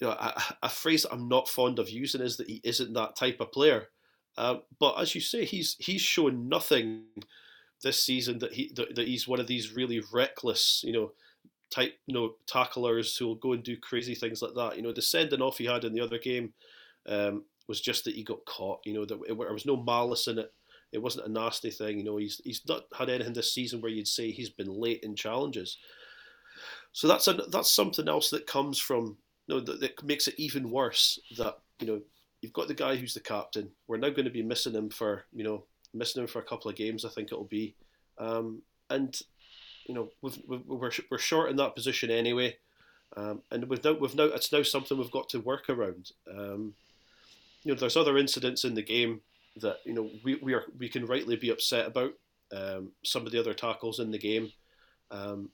[0.00, 3.16] you know a, a, phrase I'm not fond of using is that he isn't that
[3.16, 3.88] type of player
[4.36, 7.02] uh, but as you say he's he's shown nothing
[7.82, 11.12] this season that he that, that he's one of these really reckless you know
[11.74, 14.76] type, you know, tacklers who will go and do crazy things like that.
[14.76, 16.52] You know, the sending off he had in the other game
[17.06, 18.80] um, was just that he got caught.
[18.84, 20.52] You know, that there was no malice in it.
[20.92, 21.98] It wasn't a nasty thing.
[21.98, 25.00] You know, he's he's not had anything this season where you'd say he's been late
[25.02, 25.78] in challenges.
[26.92, 29.16] So that's a, that's something else that comes from
[29.48, 31.18] you know that, that makes it even worse.
[31.36, 32.00] That you know
[32.44, 33.70] you've got the guy who's the captain.
[33.88, 36.70] We're now going to be missing him for you know missing him for a couple
[36.70, 37.02] of games.
[37.02, 37.74] I think it'll be,
[38.18, 39.18] um, and
[39.86, 42.58] you know, we've, we are we're short in that position anyway,
[43.16, 46.10] um, and we've now we've now it's now something we've got to work around.
[46.30, 46.74] Um,
[47.62, 49.22] you know, there's other incidents in the game
[49.62, 52.12] that you know we, we are we can rightly be upset about.
[52.54, 54.52] Um, some of the other tackles in the game,
[55.10, 55.48] um,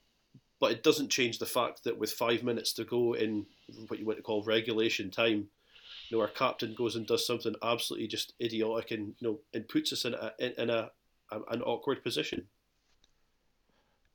[0.58, 3.46] but it doesn't change the fact that with five minutes to go in
[3.86, 5.46] what you want to call regulation time,
[6.10, 9.68] you know, our captain goes and does something absolutely just idiotic and you know and
[9.68, 10.90] puts us in a in, in a,
[11.30, 12.46] a an awkward position.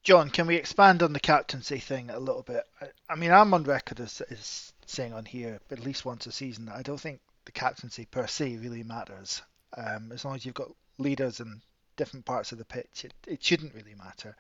[0.04, 2.64] John, can we expand on the captaincy thing a little bit?
[2.80, 6.32] I, I mean, I'm on record as, as saying on here at least once a
[6.32, 9.42] season that I don't think the captaincy per se really matters.
[9.76, 11.62] Um, as long as you've got leaders in
[11.96, 14.36] different parts of the pitch, it, it shouldn't really matter.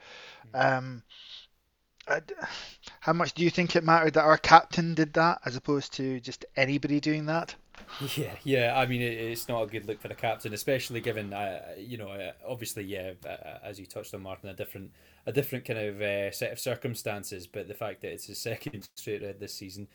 [0.53, 0.77] Mm.
[0.77, 1.44] Um, I,
[2.99, 6.19] how much do you think it mattered that our captain did that as opposed to
[6.19, 7.55] just anybody doing that?
[8.15, 8.73] Yeah, yeah.
[8.77, 11.97] I mean, it, it's not a good look for the captain, especially given, uh, you
[11.97, 14.91] know, uh, obviously, yeah, uh, as you touched on, Martin, a different
[15.25, 18.87] a different kind of uh, set of circumstances, but the fact that it's his second
[18.95, 19.87] straight red this season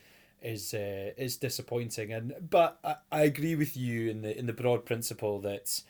[0.43, 2.13] is uh, is disappointing.
[2.13, 5.83] And but I, I agree with you in the in the broad principle that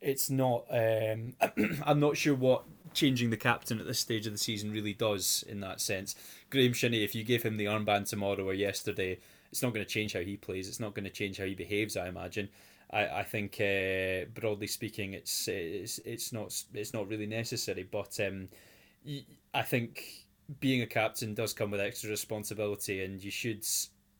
[0.00, 0.64] it's not.
[0.70, 1.34] Um,
[1.84, 2.64] I'm not sure what
[2.96, 6.16] changing the captain at this stage of the season really does in that sense.
[6.50, 9.18] Graeme Shinnie, if you gave him the armband tomorrow or yesterday,
[9.52, 10.68] it's not going to change how he plays.
[10.68, 11.96] It's not going to change how he behaves.
[11.96, 12.48] I imagine.
[12.90, 17.84] I, I think uh, broadly speaking, it's it's it's not it's not really necessary.
[17.84, 18.48] But um,
[19.54, 20.26] I think
[20.60, 23.64] being a captain does come with extra responsibility, and you should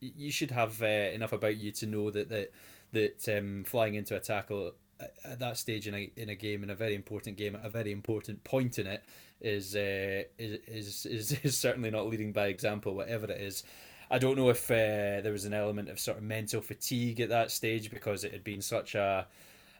[0.00, 2.52] you should have uh, enough about you to know that that
[2.92, 4.72] that um, flying into a tackle
[5.24, 7.68] at that stage in a in a game in a very important game at a
[7.68, 9.04] very important point in it
[9.40, 13.62] is uh, is, is is certainly not leading by example, whatever it is.
[14.10, 17.28] I don't know if uh, there was an element of sort of mental fatigue at
[17.30, 19.26] that stage because it had been such a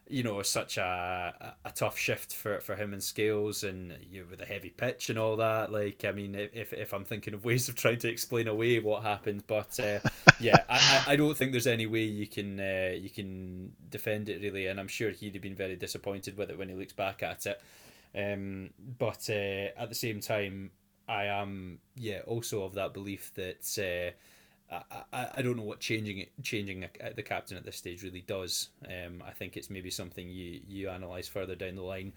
[0.09, 4.27] you know such a, a tough shift for, for him and Scales and you know,
[4.31, 5.73] with a heavy pitch and all that.
[5.73, 9.03] Like I mean, if, if I'm thinking of ways of trying to explain away what
[9.03, 9.99] happened, but uh,
[10.41, 14.41] yeah, I, I don't think there's any way you can uh, you can defend it
[14.43, 17.23] really, and I'm sure he'd have been very disappointed with it when he looks back
[17.23, 17.61] at it.
[18.15, 20.71] Um, but uh, at the same time,
[21.09, 23.79] I am yeah also of that belief that
[24.71, 28.71] I, I don't know what changing it, changing the captain at this stage really does.
[28.87, 32.13] Um, I think it's maybe something you you analyze further down the line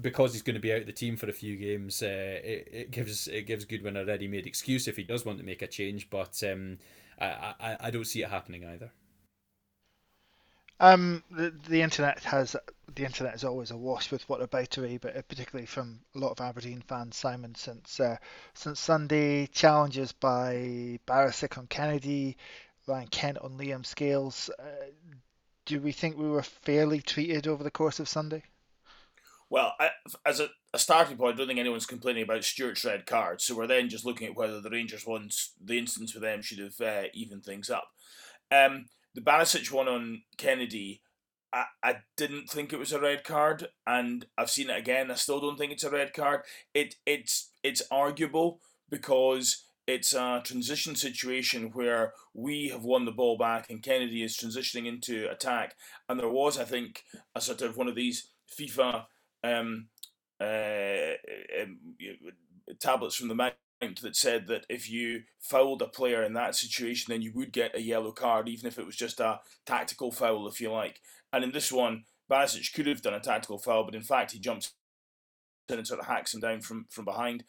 [0.00, 2.02] because he's going to be out of the team for a few games.
[2.02, 5.38] Uh, it, it gives it gives Goodwin a ready made excuse if he does want
[5.38, 6.78] to make a change, but um,
[7.20, 8.90] I, I I don't see it happening either.
[10.80, 12.56] Um, the, the internet has
[12.94, 16.32] the internet is always awash with what about to but uh, particularly from a lot
[16.32, 18.16] of Aberdeen fans, Simon, since uh,
[18.54, 22.36] since Sunday challenges by Barisic on Kennedy,
[22.86, 24.50] Ryan Kent on Liam Scales.
[24.58, 24.86] Uh,
[25.64, 28.42] do we think we were fairly treated over the course of Sunday?
[29.48, 29.90] Well, I,
[30.24, 33.42] as a, a, starting point, I don't think anyone's complaining about Stewart's red card.
[33.42, 36.58] So we're then just looking at whether the Rangers ones, the instance for them should
[36.58, 37.88] have uh, evened things up.
[38.50, 41.02] Um, the Barisic one on Kennedy,
[41.52, 45.10] I, I didn't think it was a red card, and I've seen it again.
[45.10, 46.42] I still don't think it's a red card.
[46.74, 53.36] It it's it's arguable because it's a transition situation where we have won the ball
[53.36, 55.74] back and Kennedy is transitioning into attack,
[56.08, 58.28] and there was, I think, a sort of one of these
[58.58, 59.06] FIFA
[59.44, 59.88] um,
[60.40, 61.14] uh,
[61.60, 61.78] um,
[62.78, 63.54] tablets from the mount
[64.02, 67.74] that said that if you fouled a player in that situation, then you would get
[67.74, 71.00] a yellow card, even if it was just a tactical foul, if you like.
[71.32, 74.38] And in this one, Barisic could have done a tactical foul, but in fact he
[74.38, 74.72] jumps
[75.68, 77.44] in and sort of hacks him down from, from behind.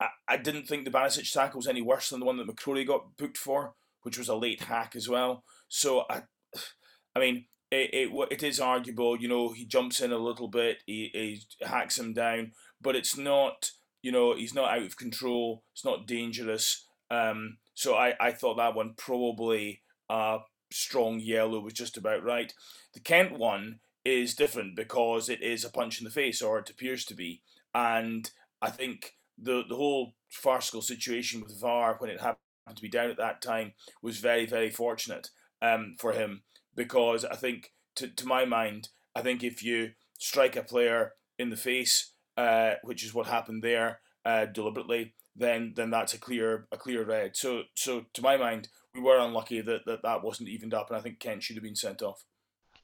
[0.00, 2.86] I, I didn't think the Barisic tackle was any worse than the one that McCrory
[2.86, 5.44] got booked for, which was a late hack as well.
[5.68, 6.22] So I,
[7.14, 9.20] I mean, it, it it is arguable.
[9.20, 13.16] You know, he jumps in a little bit, he, he hacks him down, but it's
[13.16, 13.70] not.
[14.02, 15.62] You know, he's not out of control.
[15.74, 16.86] It's not dangerous.
[17.10, 20.38] Um, so I, I thought that one probably a
[20.72, 22.52] strong yellow was just about right.
[22.94, 26.70] The Kent one is different because it is a punch in the face, or it
[26.70, 27.42] appears to be,
[27.74, 28.30] and
[28.62, 32.38] I think the the whole farcical situation with VAR when it happened
[32.76, 36.42] to be down at that time was very very fortunate um, for him
[36.76, 41.50] because I think to to my mind I think if you strike a player in
[41.50, 46.66] the face, uh, which is what happened there uh, deliberately, then then that's a clear
[46.70, 47.36] a clear red.
[47.36, 50.96] So so to my mind, we were unlucky that that, that wasn't evened up, and
[50.96, 52.24] I think Kent should have been sent off.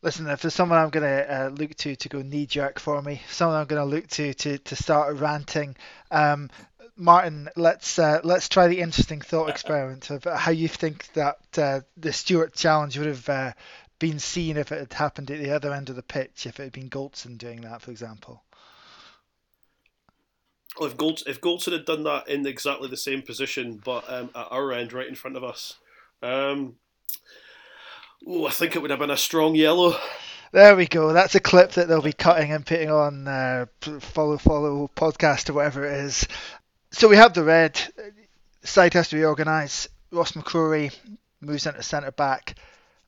[0.02, 3.00] Listen, if there's someone I'm going to uh, look to to go knee jerk for
[3.02, 5.76] me, someone I'm going to look to to to start ranting,
[6.10, 6.50] um,
[6.96, 11.80] Martin, let's uh, let's try the interesting thought experiment of how you think that uh,
[11.96, 13.52] the Stewart challenge would have uh,
[13.98, 16.64] been seen if it had happened at the other end of the pitch, if it
[16.64, 18.42] had been Goldson doing that, for example.
[20.78, 24.30] Well, if Gold, if Goldson had done that in exactly the same position, but um,
[24.34, 25.76] at our end, right in front of us,
[26.22, 26.74] um,
[28.26, 29.96] oh, I think it would have been a strong yellow.
[30.52, 31.12] There we go.
[31.12, 33.66] That's a clip that they'll be cutting and putting on uh,
[34.00, 36.26] follow follow podcast or whatever it is.
[36.92, 37.80] So we have the red.
[38.62, 39.88] Side has to reorganise.
[40.10, 40.94] Ross McCrory
[41.40, 42.54] moves into centre back.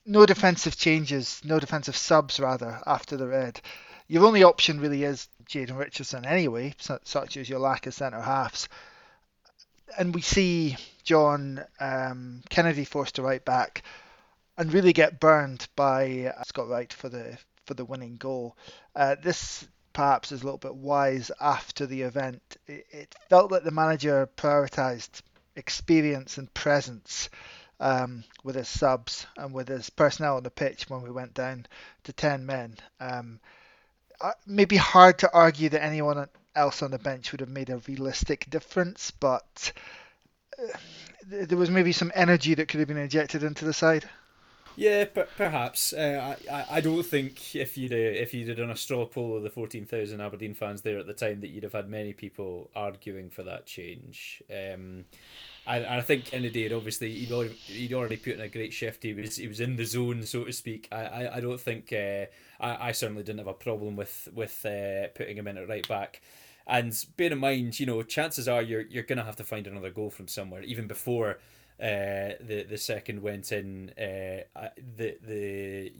[0.04, 3.60] No defensive changes, no defensive subs rather after the red.
[4.08, 8.68] Your only option really is Jayden Richardson anyway, such as your lack of centre halves.
[9.98, 10.76] And we see
[11.08, 13.82] John um, Kennedy forced to right back
[14.58, 18.58] and really get burned by uh, Scott Wright for the for the winning goal.
[18.94, 22.42] Uh, this perhaps is a little bit wise after the event.
[22.66, 25.22] It, it felt like the manager prioritised
[25.56, 27.30] experience and presence
[27.80, 31.64] um, with his subs and with his personnel on the pitch when we went down
[32.04, 32.76] to 10 men.
[33.00, 33.40] Um,
[34.20, 37.80] uh, maybe hard to argue that anyone else on the bench would have made a
[37.88, 39.72] realistic difference, but
[41.26, 44.08] there was maybe some energy that could have been injected into the side.
[44.78, 45.06] Yeah,
[45.36, 45.92] perhaps.
[45.92, 49.42] Uh, I I don't think if you'd uh, if you'd done a straw poll of
[49.42, 52.70] the fourteen thousand Aberdeen fans there at the time that you'd have had many people
[52.76, 54.40] arguing for that change.
[54.48, 55.04] Um,
[55.66, 59.02] and, I think in the obviously he'd already, he'd already put in a great shift.
[59.02, 60.86] He was he was in the zone, so to speak.
[60.92, 62.26] I I, I don't think uh,
[62.60, 65.88] I I certainly didn't have a problem with with uh, putting him in at right
[65.88, 66.20] back.
[66.68, 69.90] And bear in mind, you know, chances are you're you're gonna have to find another
[69.90, 71.38] goal from somewhere, even before
[71.80, 73.90] uh, the the second went in.
[73.98, 75.92] Uh, the the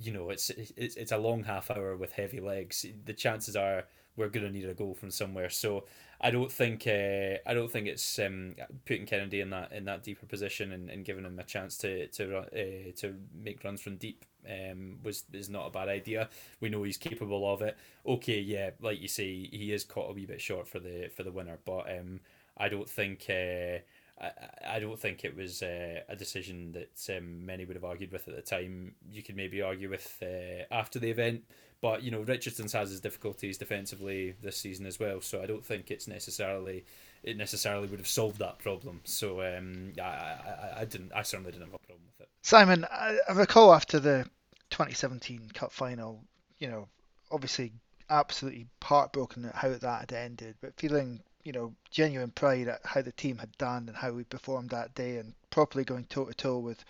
[0.00, 2.84] you know it's it's it's a long half hour with heavy legs.
[3.06, 3.84] The chances are
[4.16, 5.50] we're gonna need a goal from somewhere.
[5.50, 5.84] So
[6.24, 8.54] I don't think uh, I don't think it's um,
[8.86, 12.06] putting Kennedy in that in that deeper position and, and giving him a chance to
[12.08, 16.30] to uh, to make runs from deep um, was is not a bad idea.
[16.60, 17.76] We know he's capable of it.
[18.06, 21.24] Okay, yeah, like you say, he is caught a wee bit short for the for
[21.24, 22.20] the winner, but um,
[22.56, 23.26] I don't think.
[23.28, 23.80] Uh,
[24.20, 24.30] I,
[24.76, 28.28] I don't think it was uh, a decision that um, many would have argued with
[28.28, 28.94] at the time.
[29.10, 31.42] You could maybe argue with uh, after the event,
[31.80, 35.20] but you know Richardson's has his difficulties defensively this season as well.
[35.20, 36.84] So I don't think it's necessarily
[37.22, 39.00] it necessarily would have solved that problem.
[39.04, 42.30] So um, I, I, I didn't I certainly didn't have a problem with it.
[42.42, 44.24] Simon, I, I recall after the
[44.70, 46.22] 2017 Cup final,
[46.58, 46.88] you know,
[47.30, 47.72] obviously
[48.10, 53.02] absolutely heartbroken at how that had ended, but feeling you know, genuine pride at how
[53.02, 56.34] the team had done and how we performed that day, and properly going toe to
[56.34, 56.84] toe with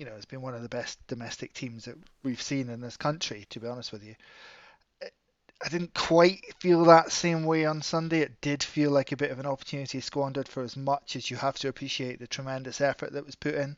[0.00, 2.96] you know has been one of the best domestic teams that we've seen in this
[2.96, 3.44] country.
[3.50, 4.14] To be honest with you,
[5.02, 8.20] I didn't quite feel that same way on Sunday.
[8.20, 11.36] It did feel like a bit of an opportunity squandered for as much as you
[11.36, 13.76] have to appreciate the tremendous effort that was put in.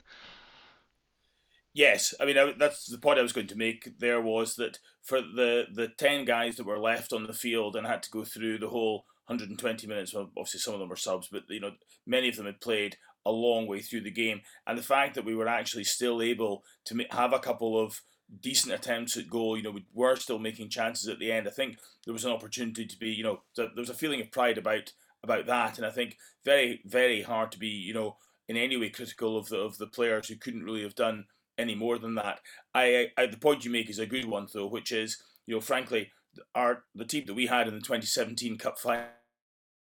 [1.75, 3.99] Yes, I mean that's the point I was going to make.
[3.99, 7.85] There was that for the the ten guys that were left on the field and
[7.85, 10.15] had to go through the whole 120 minutes.
[10.15, 11.73] Well, obviously some of them were subs, but you know
[12.07, 15.25] many of them had played a long way through the game, and the fact that
[15.25, 18.01] we were actually still able to have a couple of
[18.41, 19.57] decent attempts at goal.
[19.57, 21.47] You know, we were still making chances at the end.
[21.47, 24.31] I think there was an opportunity to be, you know, there was a feeling of
[24.31, 24.93] pride about
[25.23, 28.17] about that, and I think very very hard to be, you know,
[28.49, 31.27] in any way critical of the of the players who couldn't really have done
[31.59, 32.41] any more than that.
[32.75, 35.61] I, I the point you make is a good one though, which is, you know,
[35.61, 36.11] frankly,
[36.55, 39.07] our the team that we had in the 2017 Cup final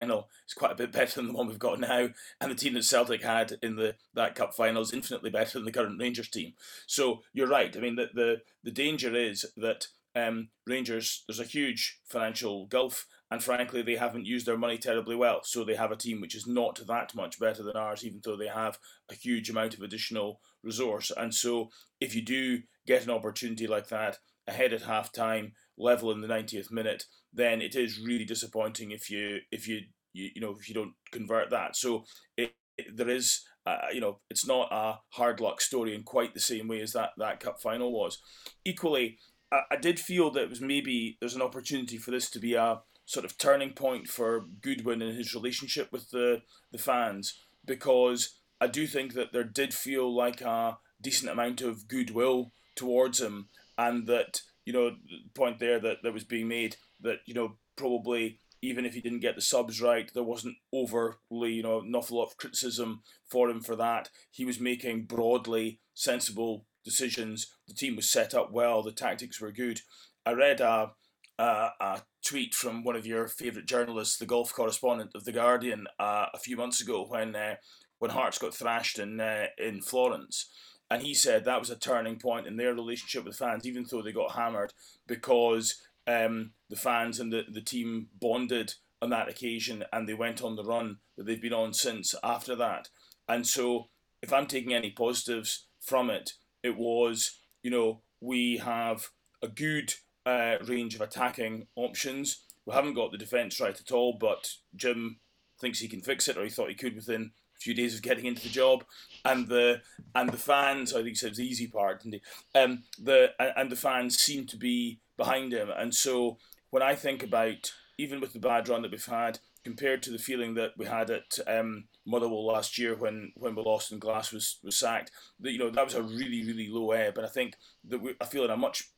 [0.00, 2.08] final is quite a bit better than the one we've got now,
[2.40, 5.64] and the team that Celtic had in the that cup final is infinitely better than
[5.64, 6.54] the current Rangers team.
[6.86, 7.74] So you're right.
[7.76, 13.06] I mean, the the, the danger is that um, Rangers there's a huge financial gulf,
[13.30, 15.40] and frankly, they haven't used their money terribly well.
[15.42, 18.36] So they have a team which is not that much better than ours, even though
[18.36, 18.78] they have
[19.10, 21.12] a huge amount of additional resource.
[21.16, 21.70] And so
[22.00, 26.28] if you do get an opportunity like that ahead at half time, level in the
[26.28, 29.80] 90th minute, then it is really disappointing if you if you
[30.12, 31.76] you, you know if you don't convert that.
[31.76, 32.04] So
[32.36, 36.34] it, it, there is uh, you know it's not a hard luck story in quite
[36.34, 38.18] the same way as that that cup final was.
[38.64, 39.18] Equally,
[39.52, 42.54] I, I did feel that it was maybe there's an opportunity for this to be
[42.54, 48.38] a sort of turning point for Goodwin and his relationship with the the fans because
[48.60, 53.48] I do think that there did feel like a decent amount of goodwill towards him
[53.76, 54.94] and that you know
[55.34, 59.20] point there that, that was being made that you know probably even if he didn't
[59.20, 63.00] get the subs right, there wasn't overly you know an awful lot of criticism
[63.30, 64.10] for him for that.
[64.30, 67.46] He was making broadly sensible decisions.
[67.66, 68.82] The team was set up well.
[68.82, 69.80] The tactics were good.
[70.26, 70.90] I read a
[71.38, 75.86] a, a tweet from one of your favourite journalists, the golf correspondent of the Guardian,
[75.98, 77.54] uh, a few months ago when uh,
[78.00, 80.50] when Hearts got thrashed in uh, in Florence.
[80.90, 84.02] And he said that was a turning point in their relationship with fans, even though
[84.02, 84.72] they got hammered,
[85.06, 90.42] because um, the fans and the, the team bonded on that occasion and they went
[90.42, 92.88] on the run that they've been on since after that.
[93.28, 93.88] And so,
[94.22, 96.32] if I'm taking any positives from it,
[96.62, 99.10] it was, you know, we have
[99.42, 99.94] a good
[100.26, 102.42] uh, range of attacking options.
[102.66, 105.20] We haven't got the defence right at all, but Jim
[105.60, 108.26] thinks he can fix it, or he thought he could within few days of getting
[108.26, 108.84] into the job.
[109.24, 109.82] And the
[110.14, 112.20] and the fans, I think said the easy part, and
[112.54, 115.68] um, the and the fans seem to be behind him.
[115.76, 116.38] And so
[116.70, 120.18] when I think about even with the bad run that we've had, compared to the
[120.18, 124.32] feeling that we had at um, Motherwell last year when, when we lost and Glass
[124.32, 127.30] was, was sacked, that you know that was a really really low ebb, and I
[127.30, 127.54] think
[127.84, 128.88] that we, I feel in a much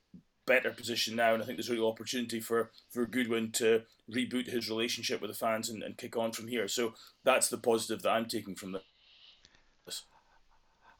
[0.50, 3.82] better position now, and I think there's a real opportunity for for Goodwin to
[4.12, 6.66] reboot his relationship with the fans and, and kick on from here.
[6.66, 8.82] So that's the positive that I'm taking from this.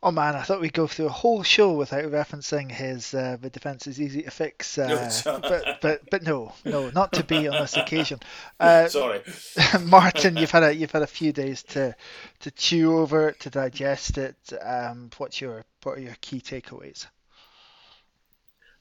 [0.03, 3.51] Oh man, I thought we'd go through a whole show without referencing his uh, "the
[3.51, 5.11] defense is easy to fix," uh,
[5.43, 8.21] but but but no, no, not to be on this occasion.
[8.61, 9.21] Uh, Sorry,
[9.83, 11.95] Martin, you've had a you've had a few days to
[12.39, 14.37] to chew over it, to digest it.
[14.63, 17.07] Um, what's your what are your key takeaways?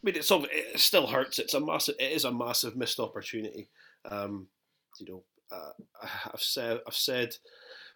[0.02, 1.40] I mean, it's it still hurts.
[1.40, 1.96] It's a massive.
[2.00, 3.68] It is a massive missed opportunity.
[4.10, 4.48] Um,
[5.00, 7.36] you know, uh, I've said I've said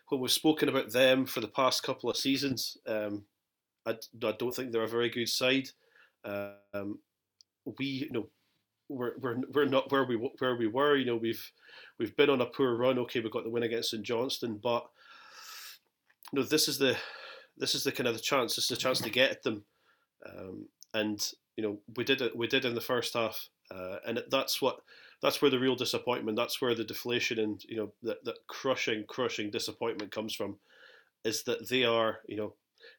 [0.09, 3.23] when we've spoken about them for the past couple of seasons, um,
[3.85, 5.69] I, I, don't think they're a very good side.
[6.25, 6.99] Um,
[7.79, 8.27] we, you know,
[8.89, 10.97] we're, we're, we're not where we where we were.
[10.97, 11.51] You know, we've
[11.99, 12.99] we've been on a poor run.
[12.99, 14.85] Okay, we got the win against St Johnstone, but
[16.31, 16.97] you know, this is the
[17.57, 18.55] this is the kind of the chance.
[18.55, 19.63] This is the chance to get at them,
[20.29, 21.25] um, and
[21.55, 22.35] you know, we did it.
[22.35, 24.79] We did in the first half, uh, and that's what
[25.21, 29.05] that's where the real disappointment, that's where the deflation and you know that that crushing,
[29.07, 30.57] crushing disappointment comes from,
[31.23, 32.53] is that they are you know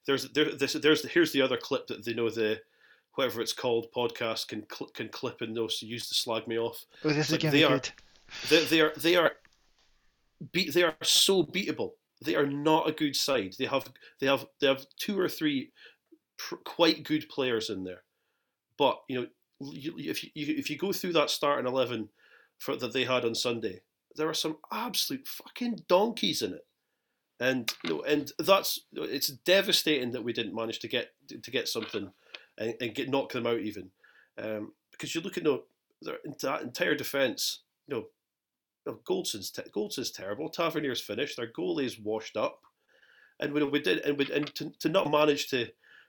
[0.06, 2.60] there's there this there's here's the other clip that they know the
[3.14, 6.84] whatever it's called podcast can cl- can clip and those use to slag me off.
[7.04, 7.80] Oh, this is they are.
[8.48, 9.32] They, they are they are
[10.52, 11.92] beat they are so beatable.
[12.24, 13.54] They are not a good side.
[13.58, 13.90] They have
[14.20, 15.72] they have they have two or three
[16.36, 18.02] pr- quite good players in there,
[18.78, 19.26] but you know
[19.60, 22.08] you, if you if you go through that starting eleven
[22.58, 23.80] for that they had on Sunday,
[24.16, 26.66] there are some absolute fucking donkeys in it,
[27.40, 31.12] and you know, and that's it's devastating that we didn't manage to get
[31.42, 32.10] to get something
[32.58, 33.90] and, and get knock them out even,
[34.38, 35.62] um, because you look at you know,
[36.02, 36.18] their
[36.62, 38.04] entire defence, you know.
[39.06, 40.50] Goldson's te- Goldson's terrible.
[40.50, 41.38] Tavernier's finished.
[41.38, 42.60] Their goalie's washed up,
[43.40, 45.68] and we, we did, and we, and to, to not manage to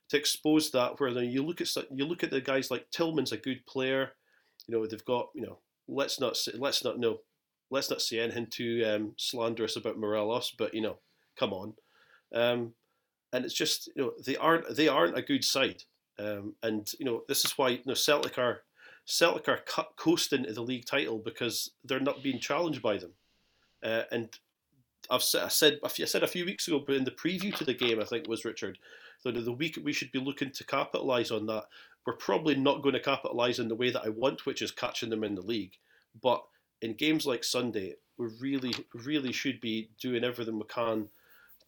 [0.10, 1.00] to expose that.
[1.00, 4.12] Where you look at you look at the guys like Tillman's a good player.
[4.68, 7.20] You know they've got you know let's not say, let's not no
[7.70, 10.98] let's not say anything too um, slanderous about Morelos, but you know
[11.38, 11.74] come on,
[12.34, 12.74] um,
[13.34, 15.84] and it's just you know they aren't they aren't a good side,
[16.20, 18.62] um, and you know this is why you know Celtic are
[19.06, 19.62] Celtic are
[19.98, 23.14] coasting to the league title because they're not being challenged by them,
[23.84, 24.30] uh, and
[25.10, 27.64] I've said, I said I said a few weeks ago, but in the preview to
[27.64, 28.80] the game, I think was Richard,
[29.32, 31.66] the, the week we should be looking to capitalise on that.
[32.06, 35.10] We're probably not going to capitalise in the way that I want, which is catching
[35.10, 35.74] them in the league.
[36.22, 36.44] But
[36.82, 41.10] in games like Sunday, we really, really should be doing everything we can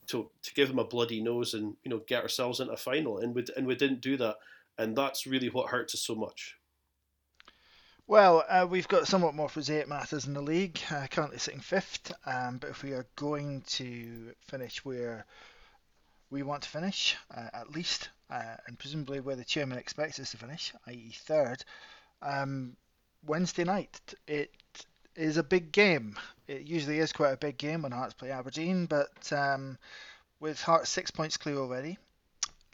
[0.07, 3.19] to to give them a bloody nose and you know get ourselves into a final.
[3.19, 4.37] And we and we didn't do that,
[4.77, 6.55] and that's really what hurts us so much.
[8.09, 12.13] Well, uh, we've got somewhat more prosaic matters in the league, uh, currently sitting fifth.
[12.25, 15.25] Um, but if we are going to finish where
[16.29, 20.31] we want to finish, uh, at least, uh, and presumably where the chairman expects us
[20.31, 21.63] to finish, i.e., third,
[22.21, 22.75] um,
[23.25, 24.51] Wednesday night, it
[25.15, 26.17] is a big game.
[26.47, 29.77] It usually is quite a big game when Hearts play Aberdeen, but um,
[30.39, 31.97] with Hearts six points clear already,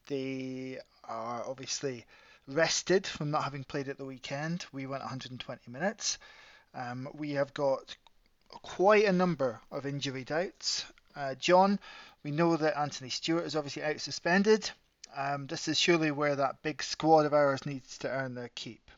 [0.08, 2.06] they are obviously
[2.48, 4.66] rested from not having played at the weekend.
[4.72, 6.18] We went 120 minutes.
[6.74, 7.96] Um, we have got
[8.50, 10.86] quite a number of injury doubts.
[11.16, 11.80] Uh, John,
[12.24, 14.70] we know that Anthony Stewart is obviously out suspended.
[15.16, 18.90] Um, this is surely where that big squad of ours needs to earn their keep.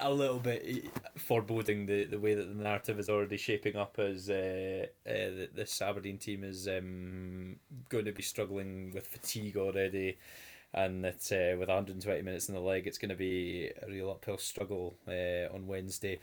[0.00, 4.28] A little bit foreboding the, the way that the narrative is already shaping up as
[4.30, 7.56] uh, uh, this Aberdeen team is um,
[7.88, 10.18] going to be struggling with fatigue already
[10.74, 14.10] and that uh, with 120 minutes in the leg, it's going to be a real
[14.10, 16.18] uphill struggle uh, on Wednesday.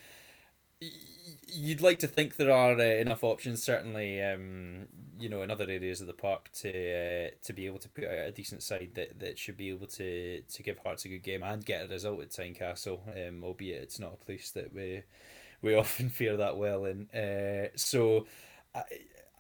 [0.82, 4.88] You'd like to think there are uh, enough options, certainly, um,
[5.20, 8.06] you know, in other areas of the park to uh, to be able to put
[8.06, 11.24] out a decent side that, that should be able to, to give Hearts a good
[11.24, 15.04] game and get a result at Tynecastle, um, albeit it's not a place that we
[15.62, 17.10] we often fear that well in.
[17.10, 18.26] Uh, so,
[18.74, 18.84] I,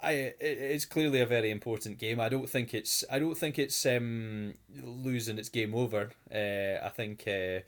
[0.02, 0.12] I
[0.42, 2.20] it's clearly a very important game.
[2.20, 6.10] I don't think it's I don't think it's um, losing its game over.
[6.34, 7.62] Uh, I think uh,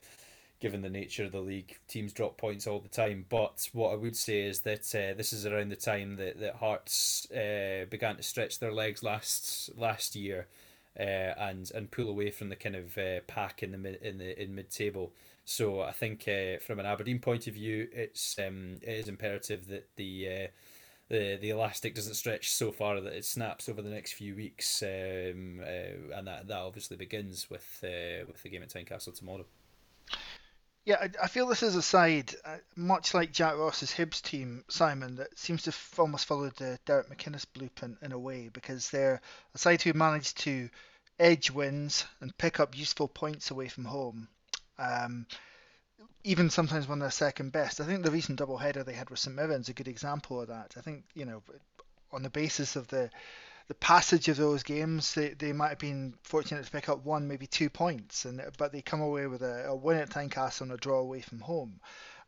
[0.61, 3.25] given the nature of the league, teams drop points all the time.
[3.27, 6.55] But what I would say is that uh, this is around the time that, that
[6.55, 10.47] Hearts uh, began to stretch their legs last last year,
[10.97, 14.19] uh, and and pull away from the kind of uh, pack in the mid in
[14.19, 15.11] the in mid table.
[15.43, 19.67] So I think uh, from an Aberdeen point of view, it's um, it is imperative
[19.67, 20.47] that the uh,
[21.09, 24.83] the the elastic doesn't stretch so far that it snaps over the next few weeks,
[24.83, 29.45] um, uh, and that that obviously begins with uh, with the game at Tynecastle tomorrow.
[30.83, 35.17] Yeah, I, feel this is a side, uh, much like Jack Ross's Hibs team, Simon,
[35.17, 39.21] that seems to f- almost follow the Derek McInnes blueprint in a way, because they're
[39.53, 40.69] a side who managed to
[41.19, 44.27] edge wins and pick up useful points away from home.
[44.79, 45.27] Um,
[46.23, 47.79] even sometimes when they're second best.
[47.79, 50.47] I think the recent double header they had with St Mirren's a good example of
[50.47, 50.73] that.
[50.77, 51.43] I think you know,
[52.11, 53.09] on the basis of the
[53.67, 57.27] the passage of those games, they, they might have been fortunate to pick up one,
[57.27, 60.71] maybe two points, and but they come away with a, a win at Tynecastle and
[60.71, 61.79] a draw away from home.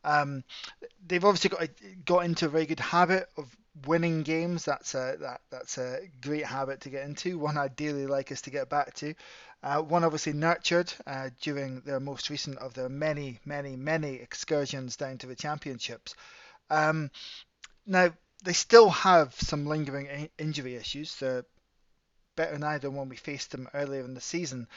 [0.04, 0.44] Um,
[1.06, 1.70] they've obviously got
[2.06, 3.56] got into a very good habit of
[3.88, 4.66] winning games.
[4.66, 7.40] That's a that that's a great habit to get into.
[7.40, 9.14] One I'd dearly like us to get back to.
[9.64, 14.98] Uh, one obviously nurtured uh, during their most recent of their many, many, many excursions
[14.98, 16.16] down to the championships.
[16.70, 17.10] Um,
[17.86, 18.12] now
[18.44, 21.16] they still have some lingering injury issues.
[21.16, 21.46] They're
[22.36, 24.68] better now than when we faced them earlier in the season.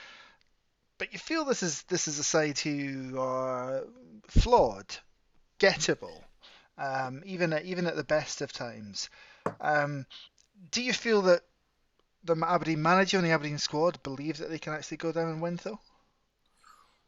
[0.99, 3.83] But you feel this is this is a side who are
[4.29, 4.97] flawed,
[5.59, 6.23] gettable,
[6.79, 9.11] um, even at, even at the best of times.
[9.61, 10.07] Um,
[10.71, 11.43] do you feel that
[12.25, 15.43] the Aberdeen manager and the Aberdeen squad believe that they can actually go down and
[15.43, 15.81] win, though?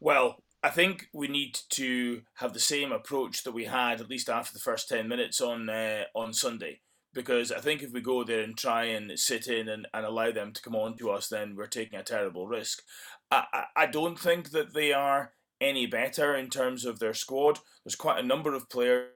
[0.01, 4.29] Well, I think we need to have the same approach that we had at least
[4.29, 6.81] after the first ten minutes on uh, on Sunday,
[7.15, 10.33] because I think if we go there and try and sit in and, and allow
[10.33, 12.83] them to come on to us, then we're taking a terrible risk.
[13.31, 17.61] I, I, I don't think that they are any better in terms of their squad.
[17.85, 19.11] There's quite a number of players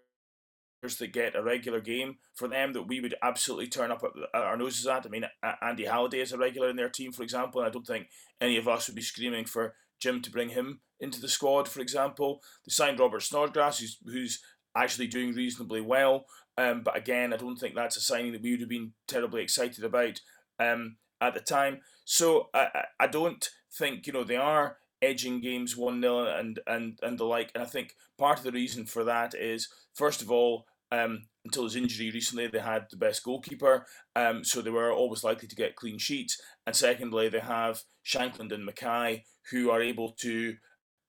[0.98, 4.86] that get a regular game for them that we would absolutely turn up our noses
[4.86, 5.06] at.
[5.06, 5.24] I mean,
[5.60, 8.08] Andy Halliday is a regular in their team, for example, and I don't think
[8.40, 11.80] any of us would be screaming for Jim to bring him into the squad, for
[11.80, 12.40] example.
[12.64, 14.40] They signed Robert Snodgrass, who's, who's
[14.74, 16.24] actually doing reasonably well.
[16.56, 19.42] Um, but again, I don't think that's a signing that we would have been terribly
[19.42, 20.20] excited about
[20.58, 21.80] um, at the time.
[22.04, 26.98] So I, I don't think, you know, they are edging games 1 0 and, and,
[27.02, 27.50] and the like.
[27.54, 31.64] And I think part of the reason for that is, first of all, um, until
[31.64, 35.56] his injury recently, they had the best goalkeeper, um, so they were always likely to
[35.56, 36.40] get clean sheets.
[36.66, 40.56] And secondly, they have Shankland and Mackay, who are able to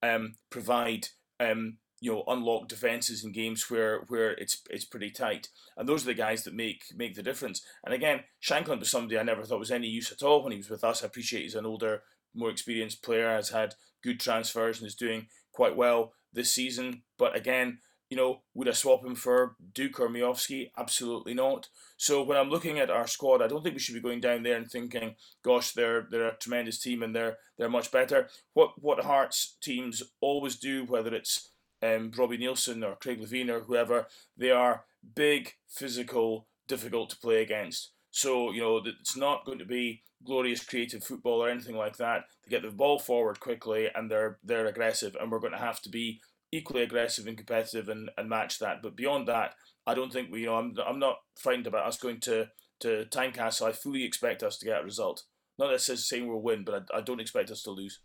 [0.04, 1.08] um, provide
[1.40, 5.48] um, you know unlock defenses in games where where it's it's pretty tight.
[5.78, 7.66] And those are the guys that make make the difference.
[7.86, 10.58] And again, Shankland was somebody I never thought was any use at all when he
[10.58, 11.02] was with us.
[11.02, 12.04] I appreciate he's an older,
[12.36, 17.04] more experienced player, has had good transfers and is doing quite well this season.
[17.18, 17.80] But again,
[18.14, 20.70] You know, would I swap him for Duk or Miovski?
[20.78, 21.70] Absolutely not.
[21.98, 24.44] So when I'm looking at our squad, I don't think we should be going down
[24.44, 28.80] there and thinking, "Gosh, they're they're a tremendous team and they're they're much better." What
[28.80, 31.50] what Hearts teams always do, whether it's
[31.82, 34.06] um, Robbie Neilson or Craig Levein or whoever,
[34.38, 34.86] they are
[35.16, 37.94] big, physical, difficult to play against.
[38.12, 42.26] So you know it's not going to be glorious creative football or anything like that.
[42.44, 45.82] They get the ball forward quickly and they're they're aggressive, and we're going to have
[45.82, 46.22] to be
[46.54, 48.82] equally aggressive and competitive and, and match that.
[48.82, 49.56] But beyond that,
[49.88, 50.42] I don't think we.
[50.42, 52.50] You know, I'm I'm not frightened about us going to
[52.82, 53.68] to Tynecastle.
[53.68, 55.24] I fully expect us to get a result.
[55.58, 58.00] Not necessarily saying we'll win, but I, I don't expect us to lose.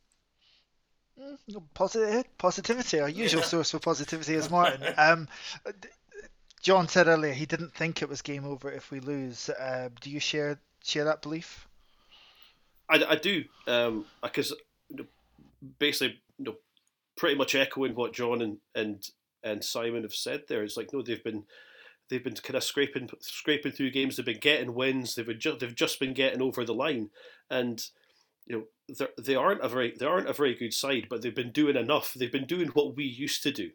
[1.21, 3.47] Mm, positive positivity, our usual yeah.
[3.47, 4.95] source for positivity is Martin.
[4.99, 5.29] Um,
[6.61, 9.49] John said earlier he didn't think it was game over if we lose.
[9.49, 11.69] Uh, do you share share that belief?
[12.91, 13.45] I, I do,
[14.23, 15.09] because um,
[15.79, 16.57] basically, you know,
[17.19, 19.05] pretty much echoing what John and, and
[19.43, 20.63] and Simon have said there.
[20.63, 21.45] It's like no, they've been
[22.09, 24.17] they've been kind of scraping scraping through games.
[24.17, 25.15] They've been getting wins.
[25.15, 27.11] They've been ju- they've just been getting over the line,
[27.51, 27.85] and
[28.47, 31.53] you know they aren't a very they aren't a very good side, but they've been
[31.53, 32.15] doing enough.
[32.15, 33.71] They've been doing what we used to do.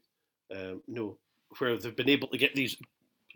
[0.51, 1.17] Um, you know,
[1.59, 2.77] where they've been able to get these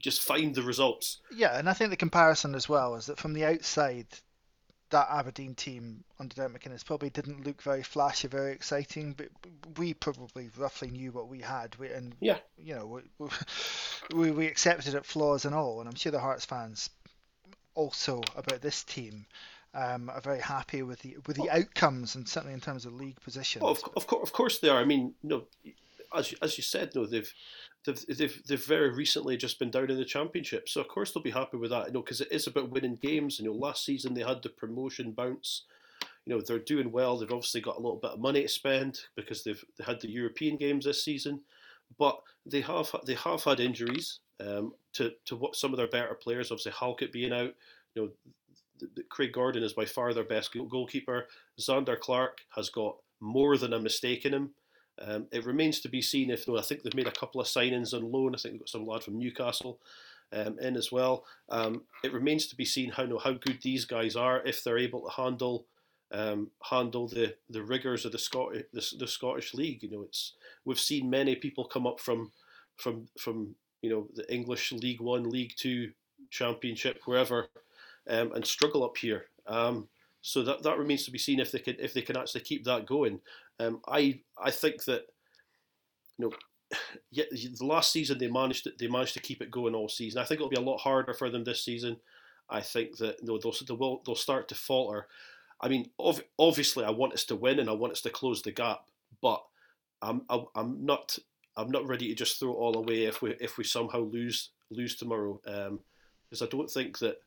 [0.02, 1.22] just find the results.
[1.32, 4.08] Yeah, and I think the comparison as well is that from the outside,
[4.90, 9.28] that Aberdeen team under Derek McInnes probably didn't look very flashy, very exciting, but
[9.78, 11.76] we probably roughly knew what we had.
[11.78, 13.28] We, and yeah, you know, we,
[14.16, 15.80] we, we accepted it, flaws and all.
[15.80, 16.90] And I'm sure the Hearts fans
[17.76, 19.26] also about this team
[19.74, 23.20] um, are very happy with the with the outcomes and certainly in terms of league
[23.22, 23.62] position.
[23.62, 24.80] of, of, course, of course they are.
[24.80, 25.44] I mean, no,
[26.16, 27.32] as as you said, no, they've
[27.88, 30.70] they've, they've, they've very recently just been down in the championship.
[30.70, 32.96] So of course they'll be happy with that, you know, because it is about winning
[33.02, 33.40] games.
[33.40, 35.64] You know, last season they had the promotion bounce.
[36.26, 37.18] You know, they're doing well.
[37.18, 40.10] They've obviously got a little bit of money to spend because they've they had the
[40.10, 41.40] European games this season,
[41.98, 46.14] but they have they have had injuries um, to to what some of their better
[46.16, 46.52] players.
[46.52, 47.54] Obviously, Halkett being out.
[47.96, 48.12] You
[48.82, 51.28] know, Craig Gordon is by far their best goalkeeper.
[51.60, 54.52] Zander Clark has got more than a mistake in him.
[55.00, 57.48] Um, it remains to be seen if, though, I think they've made a couple of
[57.48, 58.34] signings on loan.
[58.34, 59.80] I think they've got some lad from Newcastle
[60.34, 61.26] um, in as well.
[61.50, 65.02] Um, it remains to be seen how how good these guys are if they're able
[65.02, 65.66] to handle
[66.12, 69.84] um, handle the, the rigors of the Scottish the, the, Scottish league.
[69.84, 70.34] You know, it's
[70.66, 72.32] we've seen many people come up from
[72.76, 75.92] from from you know the English League One, League Two,
[76.30, 77.48] Championship, wherever,
[78.10, 79.26] um, and struggle up here.
[79.46, 79.88] Um,
[80.22, 82.66] so that, that remains to be seen if they can if they can actually keep
[82.66, 83.20] that going.
[83.60, 85.04] Um, I I think that
[86.18, 86.32] you know.
[87.12, 90.22] Yeah, the last season they managed to, they managed to keep it going all season.
[90.22, 91.96] I think it'll be a lot harder for them this season.
[92.50, 95.08] I think that you know, they'll they will they'll start to falter.
[95.62, 98.42] I mean, ov- obviously, I want us to win and I want us to close
[98.42, 98.82] the gap,
[99.22, 99.42] but
[100.02, 100.22] I'm
[100.56, 101.18] I'm not
[101.56, 104.52] I'm not ready to just throw it all away if we if we somehow lose
[104.70, 105.40] lose tomorrow.
[105.48, 105.80] Um,
[106.30, 107.18] because I don't think that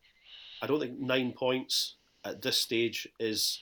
[0.62, 3.60] I don't think nine points at this stage is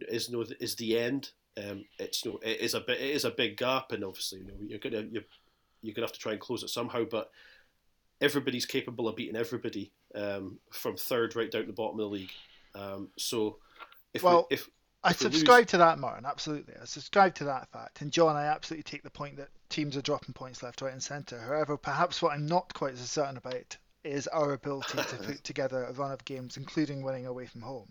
[0.00, 1.30] is no is the end.
[1.56, 4.46] Um, it's no it is a bit it is a big gap, and obviously you
[4.46, 5.24] know you're gonna you're,
[5.82, 7.04] you're gonna have to try and close it somehow.
[7.04, 7.30] But
[8.20, 12.16] everybody's capable of beating everybody um, from third right down to the bottom of the
[12.16, 12.32] league.
[12.74, 13.58] Um, so
[14.12, 14.68] if well, we, if
[15.02, 15.70] I subscribe lose...
[15.70, 16.26] to that, Martin.
[16.26, 18.00] Absolutely, I subscribe to that fact.
[18.00, 21.02] And John, I absolutely take the point that teams are dropping points left, right, and
[21.02, 21.40] centre.
[21.40, 23.76] However, perhaps what I'm not quite as certain about
[24.06, 27.88] is our ability to put together a run of games, including winning away from home.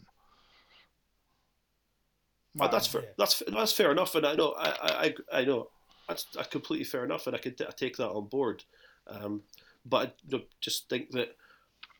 [2.55, 3.03] But that's fair.
[3.17, 5.67] That's that's fair enough, and I know I I, I know
[6.07, 8.63] that's, completely fair enough, and I could I take that on board.
[9.07, 9.41] Um,
[9.85, 11.35] but I you know, just think that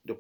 [0.06, 0.18] you know,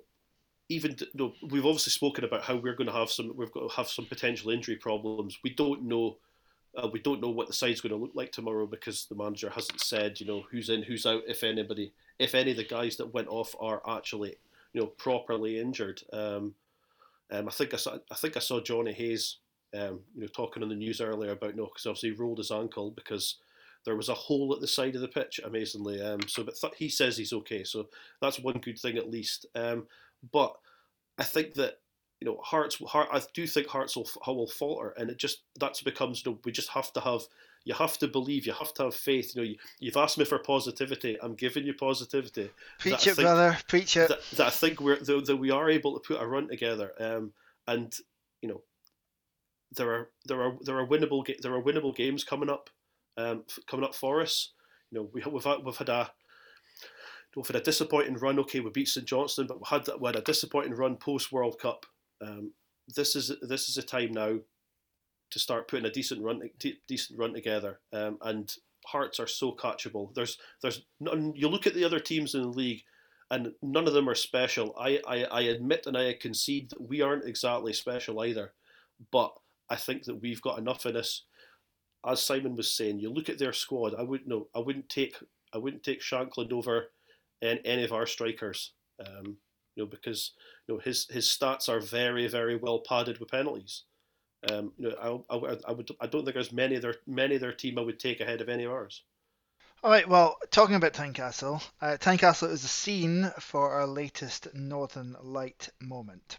[0.69, 3.69] even you know, we've obviously spoken about how we're going to have some we've got
[3.69, 5.37] to have some potential injury problems.
[5.43, 6.17] We don't know.
[6.75, 9.49] Uh, we don't know what the side's going to look like tomorrow because the manager
[9.49, 12.97] hasn't said, you know, who's in, who's out, if anybody if any of the guys
[12.97, 14.35] that went off are actually
[14.73, 16.01] you know properly injured.
[16.13, 16.55] Um,
[17.31, 19.37] um, I think I saw I think I saw Johnny Hayes
[19.73, 22.51] um, you know talking on the news earlier about no because obviously he rolled his
[22.51, 23.37] ankle because
[23.85, 26.01] there was a hole at the side of the pitch amazingly.
[26.01, 27.87] Um, so but th- he says he's okay, so
[28.21, 29.45] that's one good thing at least.
[29.55, 29.87] Um,
[30.31, 30.55] but
[31.17, 31.79] I think that
[32.19, 35.79] you know Hearts, Heart, I do think Hearts will, will falter, and it just that
[35.83, 37.21] becomes you know we just have to have
[37.65, 39.35] you have to believe, you have to have faith.
[39.35, 41.17] You know, you, have asked me for positivity.
[41.21, 42.51] I'm giving you positivity.
[42.77, 43.57] Preach it, think, brother.
[43.67, 44.07] Preach it.
[44.07, 46.91] That, that, I think we're that, that, we are able to put a run together.
[46.99, 47.33] Um,
[47.67, 47.93] and
[48.41, 48.61] you know,
[49.75, 52.69] there are there are there are winnable there are winnable games coming up,
[53.17, 54.51] um, coming up for us.
[54.91, 56.11] You know, we, we've had, we've had a
[57.35, 58.37] we've had a disappointing run.
[58.39, 61.57] Okay, we beat St Johnstone, but we had we had a disappointing run post World
[61.59, 61.87] Cup.
[62.21, 62.51] Um,
[62.95, 64.37] this is this is a time now
[65.31, 66.41] to start putting a decent run
[66.87, 67.79] decent run together.
[67.93, 68.53] Um, and
[68.85, 70.13] Hearts are so catchable.
[70.13, 72.83] There's there's none, you look at the other teams in the league,
[73.31, 74.75] and none of them are special.
[74.79, 78.53] I, I, I admit and I concede that we aren't exactly special either,
[79.11, 79.33] but
[79.71, 81.23] I think that we've got enough in us.
[82.05, 83.95] As Simon was saying, you look at their squad.
[83.97, 84.49] I wouldn't know.
[84.55, 85.15] I wouldn't take
[85.51, 86.91] I wouldn't take Shankland over
[87.41, 88.73] any, any of our strikers.
[89.03, 89.37] Um,
[89.75, 90.31] you know because
[90.67, 93.83] you know his his stats are very very well padded with penalties.
[94.51, 97.35] Um, you know, I, I, I would I don't think there's many of their many
[97.35, 99.01] of their team I would take ahead of any of ours.
[99.83, 105.15] All right, well, talking about Tynecastle, uh, Tynecastle is the scene for our latest Northern
[105.21, 106.37] Light moment.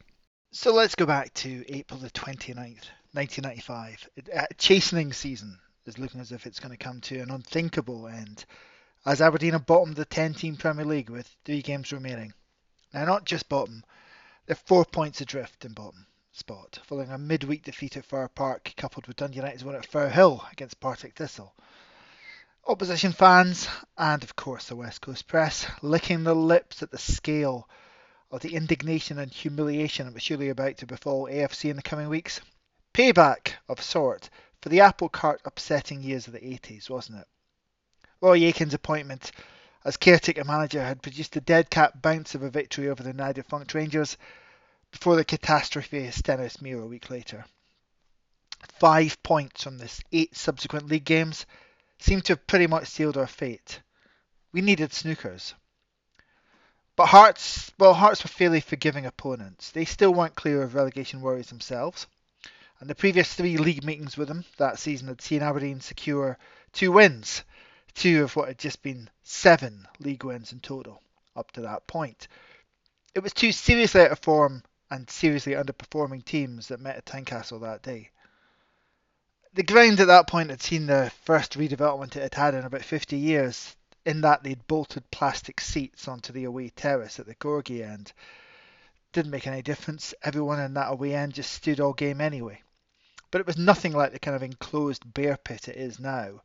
[0.50, 4.08] So let's go back to April the 29th, 1995.
[4.34, 8.44] Uh, chastening season is looking as if it's going to come to an unthinkable end,
[9.04, 12.32] as Aberdeen are bottom of the 10 team Premier League with three games remaining.
[12.92, 13.84] Now, not just bottom,
[14.46, 16.06] they're four points adrift in bottom
[16.36, 20.44] spot, following a midweek defeat at Fir Park, coupled with Dundee United's win at Firhill
[20.52, 21.54] against Partick Thistle.
[22.66, 23.66] Opposition fans,
[23.96, 27.66] and of course the West Coast press, licking their lips at the scale
[28.30, 32.10] of the indignation and humiliation that was surely about to befall AFC in the coming
[32.10, 32.42] weeks.
[32.92, 34.28] Payback of sort
[34.60, 37.28] for the apple cart upsetting years of the 80s, wasn't it?
[38.20, 39.32] Roy Aitken's appointment
[39.86, 43.32] as caretaker manager had produced a dead cat bounce of a victory over the now
[43.32, 44.18] defunct Rangers
[44.96, 47.44] before the catastrophe of Stenhousemuir a week later.
[48.78, 51.44] Five points from this eight subsequent league games
[51.98, 53.82] seemed to have pretty much sealed our fate.
[54.52, 55.52] We needed snookers.
[56.96, 59.70] But Hearts, well, Hearts were fairly forgiving opponents.
[59.70, 62.06] They still weren't clear of relegation worries themselves.
[62.80, 66.38] And the previous three league meetings with them that season had seen Aberdeen secure
[66.72, 67.42] two wins,
[67.92, 71.02] two of what had just been seven league wins in total
[71.36, 72.28] up to that point.
[73.14, 77.60] It was two seriously out of form and seriously underperforming teams that met at Tynecastle
[77.60, 78.10] that day.
[79.54, 82.84] The ground at that point had seen the first redevelopment it had had in about
[82.84, 83.74] 50 years,
[84.04, 88.12] in that they'd bolted plastic seats onto the away terrace at the Gorgie end.
[89.12, 92.62] Didn't make any difference, everyone in that away end just stood all game anyway.
[93.30, 96.42] But it was nothing like the kind of enclosed bear pit it is now.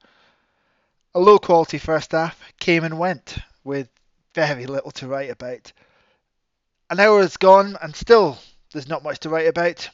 [1.14, 3.89] A low quality first half came and went, with
[4.34, 5.74] very little to write about.
[6.92, 8.38] An hour has gone, and still
[8.74, 9.89] there's not much to write about.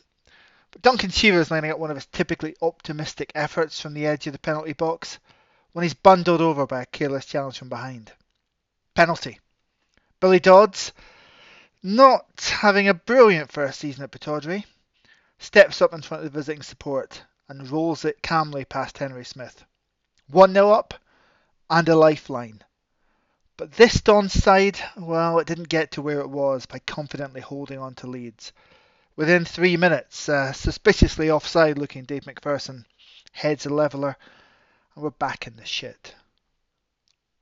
[0.72, 4.26] But Duncan Shearer is lining up one of his typically optimistic efforts from the edge
[4.26, 5.20] of the penalty box
[5.74, 8.14] when he's bundled over by a careless challenge from behind.
[8.95, 9.39] Penalty.
[10.20, 10.91] Billy Dodds,
[11.84, 12.26] not
[12.62, 14.66] having a brilliant first season at Pittodrie,
[15.38, 19.64] steps up in front of the visiting support and rolls it calmly past Henry Smith.
[20.32, 20.95] 1 0 up
[21.70, 22.64] and a lifeline.
[23.58, 27.80] But this Don's side, well, it didn't get to where it was by confidently holding
[27.80, 28.53] on to leads.
[29.16, 32.86] Within three minutes, uh, suspiciously offside looking Dave McPherson
[33.32, 34.16] heads a leveller,
[34.93, 36.14] and we're back in the shit.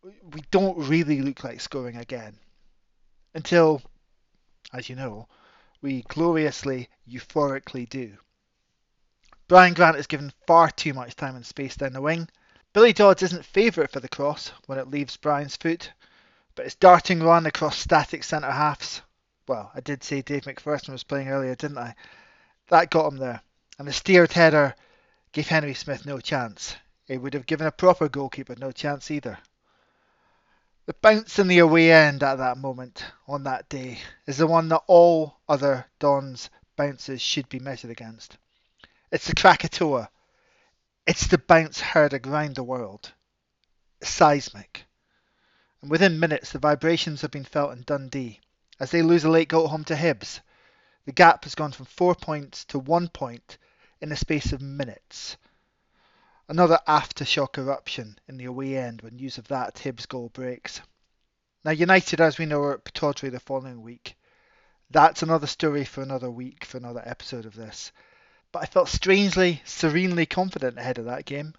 [0.02, 2.40] We don't really look like scoring again.
[3.34, 3.82] Until,
[4.72, 5.28] as you know,
[5.82, 8.18] we gloriously, euphorically do.
[9.50, 12.30] Brian Grant is given far too much time and space down the wing.
[12.76, 15.94] Billy Dodds isn't favourite for the cross when it leaves Brian's foot,
[16.56, 19.02] but his darting run across static centre halves.
[19.48, 21.96] Well, I did say Dave McPherson was playing earlier, didn't I?
[22.68, 23.40] That got him there.
[23.80, 24.76] And the steered header
[25.32, 26.76] gave Henry Smith no chance.
[27.08, 29.38] It would have given a proper goalkeeper no chance either.
[30.86, 34.68] The bounce in the away end at that moment, on that day, is the one
[34.68, 38.38] that all other Don's bounces should be measured against.
[39.14, 40.10] It's the Krakatoa.
[41.08, 43.14] It's the bounce heard around the world.
[44.02, 44.86] seismic
[45.82, 48.42] and within minutes the vibrations have been felt in Dundee
[48.80, 50.40] as they lose a late goal home to Hibs.
[51.06, 53.60] The gap has gone from four points to one point
[54.02, 55.38] in the space of minutes.
[56.48, 60.82] Another aftershock eruption in the away end when news of that Hibs goal breaks.
[61.64, 64.18] Now, United, as we know, are at Pittodrie the following week.
[64.90, 67.92] That's another story for another week, for another episode of this.
[68.56, 71.56] But I felt strangely, serenely confident ahead of that game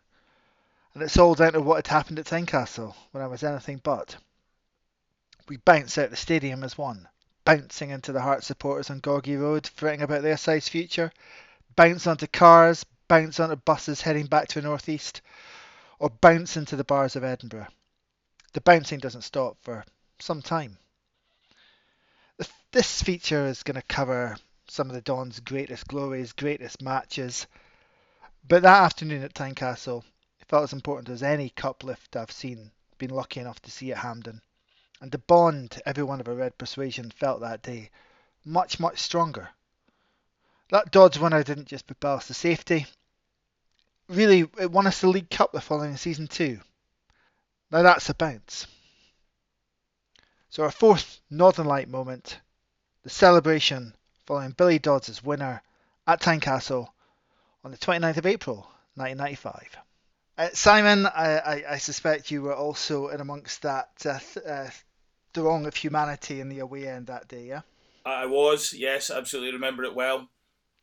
[0.94, 4.16] and it's all down to what had happened at Tynecastle when I was anything but.
[5.46, 7.06] We bounced out the stadium as one,
[7.44, 11.12] bouncing into the Heart supporters on Gorgie Road, fretting about their side's future,
[11.76, 15.20] bounce onto cars, bounce onto buses heading back to the northeast,
[15.98, 17.68] or bounce into the bars of Edinburgh.
[18.54, 19.84] The bouncing doesn't stop for
[20.18, 20.78] some time.
[22.72, 24.38] This feature is going to cover
[24.68, 27.46] some of the Don's greatest glories, greatest matches.
[28.46, 30.04] But that afternoon at Tynecastle,
[30.48, 33.98] felt as important as any cup lift I've seen, been lucky enough to see at
[33.98, 34.40] Hampden.
[35.00, 37.90] And the bond every one of a Red Persuasion felt that day,
[38.44, 39.50] much, much stronger.
[40.70, 42.86] That Dodds winner didn't just propel us to safety.
[44.08, 46.60] Really, it won us the League Cup the following season too.
[47.70, 48.66] Now that's a bounce.
[50.48, 52.40] So our fourth Northern Light moment,
[53.02, 53.94] the celebration
[54.26, 55.62] following Billy Dodds' winner
[56.06, 56.88] at Tynecastle
[57.64, 59.76] on the 29th of April 1995.
[60.38, 64.68] Uh, Simon, I, I, I, suspect you were also in amongst that uh, th- uh,
[65.32, 67.62] throng of humanity in the away end that day, yeah?
[68.04, 70.28] I was, yes, absolutely remember it well.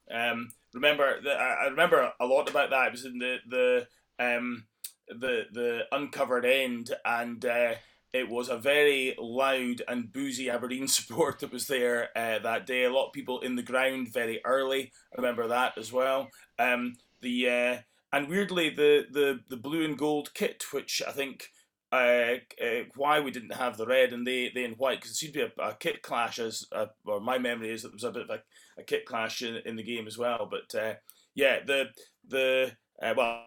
[0.09, 2.87] Um, remember that I remember a lot about that.
[2.87, 3.87] It was in the the
[4.19, 4.65] um,
[5.07, 7.75] the the uncovered end, and uh,
[8.13, 12.83] it was a very loud and boozy Aberdeen support that was there uh, that day.
[12.83, 14.91] A lot of people in the ground very early.
[15.11, 16.29] I remember that as well.
[16.59, 17.77] Um, the uh,
[18.11, 21.49] and weirdly the, the the blue and gold kit, which I think
[21.93, 25.15] uh, uh, why we didn't have the red and they, they in white because it
[25.15, 27.95] seemed to be a, a kit clash as uh, or my memory is that there
[27.95, 28.41] was a bit of a,
[28.79, 30.93] a kit clash in, in the game as well but uh,
[31.35, 31.85] yeah the
[32.27, 33.43] the uh, well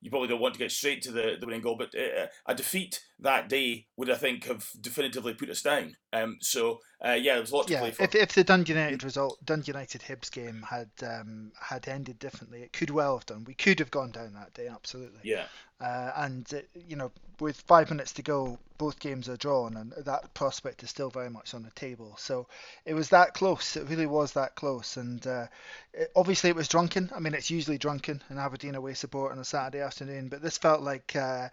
[0.00, 2.54] you probably don't want to get straight to the, the winning goal but uh, a
[2.54, 7.32] defeat that day would I think have definitively put us down um, so uh, yeah,
[7.32, 8.04] there was a lot to yeah, play for.
[8.04, 12.62] If, if the Dundee United result, Dundee United Hibs game had um, had ended differently,
[12.62, 13.44] it could well have done.
[13.44, 15.20] We could have gone down that day, absolutely.
[15.24, 15.46] Yeah.
[15.80, 17.10] Uh, and uh, you know,
[17.40, 21.28] with five minutes to go, both games are drawn, and that prospect is still very
[21.28, 22.14] much on the table.
[22.18, 22.46] So
[22.84, 23.76] it was that close.
[23.76, 25.46] It really was that close, and uh,
[25.92, 27.10] it, obviously it was drunken.
[27.12, 30.56] I mean, it's usually drunken in Aberdeen away support on a Saturday afternoon, but this
[30.56, 31.48] felt like uh,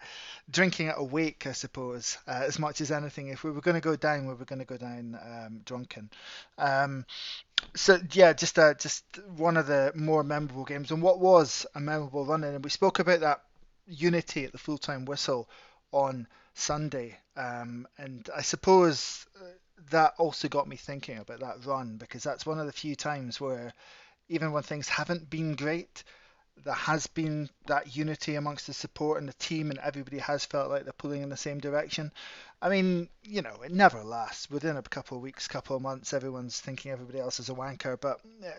[0.48, 3.28] drinking at a wake, I suppose, uh, as much as anything.
[3.28, 6.10] If we were going to go down, we were going to go down um, drunken.
[6.58, 7.04] Um,
[7.74, 9.04] so yeah, just uh, just
[9.36, 12.54] one of the more memorable games, and what was a memorable run in.
[12.54, 13.42] And we spoke about that
[13.86, 15.48] unity at the full time whistle
[15.92, 19.44] on Sunday, um, and I suppose uh,
[19.90, 23.40] that also got me thinking about that run because that's one of the few times
[23.40, 23.72] where
[24.28, 26.04] even when things haven't been great,
[26.64, 30.70] there has been that unity amongst the support and the team, and everybody has felt
[30.70, 32.12] like they're pulling in the same direction.
[32.62, 34.50] I mean, you know, it never lasts.
[34.50, 37.98] Within a couple of weeks, couple of months, everyone's thinking everybody else is a wanker.
[37.98, 38.50] But uh,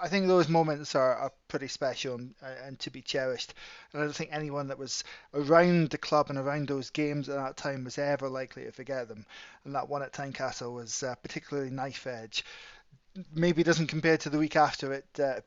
[0.00, 3.54] I think those moments are, are pretty special and, and, to be cherished.
[3.92, 5.04] And I don't think anyone that was
[5.34, 9.08] around the club and around those games at that time was ever likely to forget
[9.08, 9.26] them.
[9.64, 12.44] And that one at Tynecastle was uh, particularly knife edge.
[13.34, 15.40] Maybe doesn't compare to the week after at uh,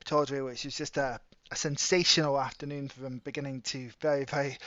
[0.44, 1.20] which was just a
[1.52, 4.58] a sensational afternoon from beginning to very very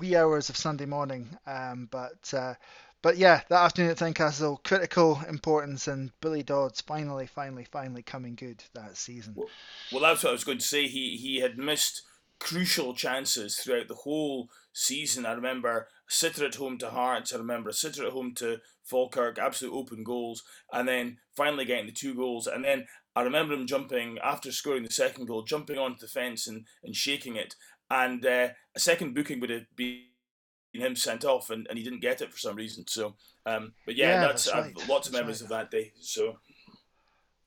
[0.00, 1.38] wee hours of Sunday morning.
[1.46, 2.54] Um, but uh,
[3.00, 8.34] but yeah, that afternoon at Tynecastle, critical importance, and Billy Dodds finally, finally, finally coming
[8.34, 9.34] good that season.
[9.36, 9.48] Well,
[9.92, 10.88] well, that's what I was going to say.
[10.88, 12.02] He he had missed
[12.40, 15.26] crucial chances throughout the whole season.
[15.26, 17.32] I remember a sitter at home to Hearts.
[17.32, 20.42] I remember a sitter at home to Falkirk, absolute open goals,
[20.72, 22.46] and then finally getting the two goals.
[22.46, 22.86] And then
[23.18, 26.94] I remember him jumping after scoring the second goal, jumping onto the fence and, and
[26.94, 27.56] shaking it.
[27.90, 30.02] And uh, a second booking would have been
[30.72, 32.84] him sent off, and, and he didn't get it for some reason.
[32.86, 35.46] So, um, but yeah, yeah that's, that's I've lots of that's memories right.
[35.46, 35.92] of that day.
[36.00, 36.38] So.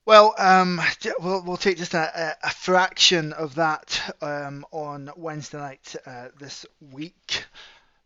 [0.04, 0.78] Well, um,
[1.20, 6.66] we'll, we'll take just a, a fraction of that um, on Wednesday night uh, this
[6.92, 7.44] week.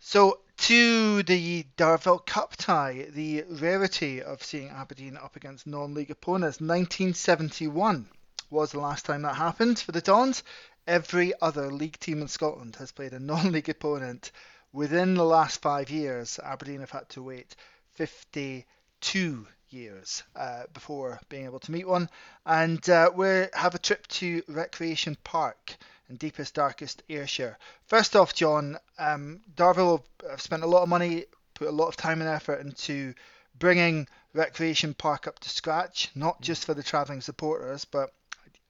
[0.09, 6.13] So, to the Darvel Cup tie, the rarity of seeing Aberdeen up against non league
[6.13, 6.61] opponents.
[6.61, 8.09] 1971
[8.49, 10.45] was the last time that happened for the Dons.
[10.87, 14.31] Every other league team in Scotland has played a non league opponent
[14.73, 16.39] within the last five years.
[16.39, 17.57] Aberdeen have had to wait
[17.95, 22.09] 52 years uh, before being able to meet one.
[22.45, 25.77] And uh, we have a trip to Recreation Park
[26.09, 27.59] in deepest, darkest Ayrshire.
[27.87, 31.97] First off, John, um, Darvel have spent a lot of money, put a lot of
[31.97, 33.15] time and effort into
[33.59, 38.13] bringing Recreation Park up to scratch, not just for the travelling supporters, but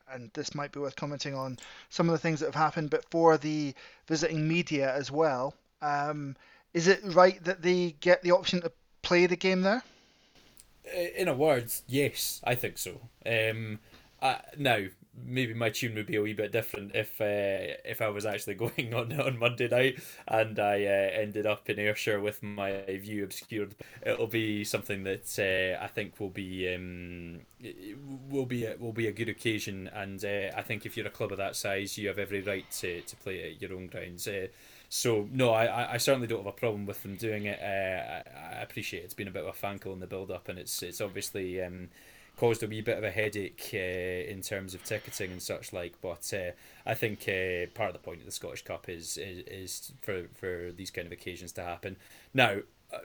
[0.09, 1.59] and this might be worth commenting on
[1.91, 3.75] some of the things that have happened, but for the
[4.07, 5.55] visiting media as well.
[5.83, 6.37] Um,
[6.73, 8.73] is it right that they get the option to
[9.03, 9.83] play the game there?
[11.17, 13.01] In a word, yes, I think so.
[13.25, 13.81] Um,
[14.23, 14.87] uh, now,
[15.25, 18.55] maybe my tune would be a wee bit different if uh, if I was actually
[18.67, 23.25] going on on Monday night and I uh, ended up in Ayrshire with my view
[23.25, 23.75] obscured.
[24.05, 27.41] It'll be something that uh, I think will be um,
[28.29, 31.11] will be a, will be a good occasion, and uh, I think if you're a
[31.11, 34.27] club of that size, you have every right to, to play at your own grounds.
[34.29, 34.49] Uh,
[34.89, 37.61] so no, I, I certainly don't have a problem with them doing it.
[37.61, 40.49] Uh, I, I appreciate it's been a bit of a fankle in the build up,
[40.49, 41.63] and it's it's obviously.
[41.63, 41.89] Um,
[42.37, 46.01] caused a wee bit of a headache uh, in terms of ticketing and such like.
[46.01, 46.53] But uh,
[46.85, 50.25] I think uh, part of the point of the Scottish Cup is is, is for
[50.35, 51.97] for these kind of occasions to happen.
[52.35, 52.59] Now.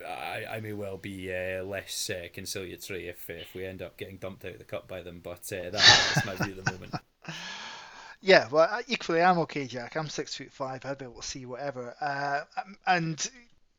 [0.08, 4.18] I, I may well be uh, less uh, conciliatory if if we end up getting
[4.18, 6.72] dumped out of the cup by them, but uh, that, that's my view at the
[6.72, 6.94] moment.
[8.22, 9.96] Yeah, well, equally, I'm okay, Jack.
[9.96, 10.86] I'm six foot five.
[10.86, 11.96] I'd be able to see whatever.
[12.00, 12.42] Uh,
[12.86, 13.30] and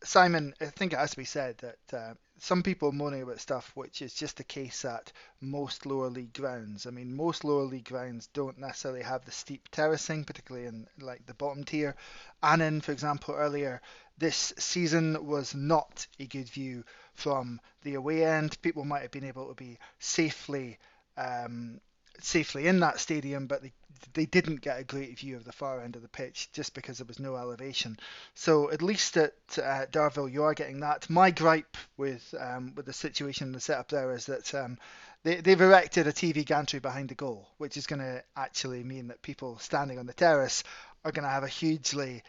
[0.02, 3.70] Simon, I think it has to be said that uh, some people moaning about stuff
[3.76, 6.88] which is just the case at most lower league grounds.
[6.88, 11.24] I mean, most lower league grounds don't necessarily have the steep terracing, particularly in like
[11.24, 11.94] the bottom tier.
[12.42, 13.80] Annan, for example, earlier
[14.18, 16.82] this season was not a good view
[17.14, 18.60] from the away end.
[18.60, 20.78] People might have been able to be safely
[21.16, 21.80] um,
[22.24, 23.72] safely in that stadium, but they
[24.14, 26.98] they didn't get a great view of the far end of the pitch just because
[26.98, 27.98] there was no elevation.
[28.34, 31.08] So at least at uh, Darvel you are getting that.
[31.08, 34.78] My gripe with um, with the situation and the setup there is that um,
[35.22, 39.08] they, they've erected a TV gantry behind the goal, which is going to actually mean
[39.08, 40.64] that people standing on the terrace
[41.04, 42.22] are going to have a hugely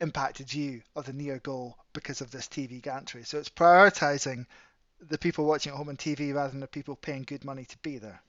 [0.00, 3.22] impacted view of the near goal because of this TV gantry.
[3.24, 4.46] So it's prioritising
[5.00, 7.78] the people watching at home on TV rather than the people paying good money to
[7.78, 8.20] be there.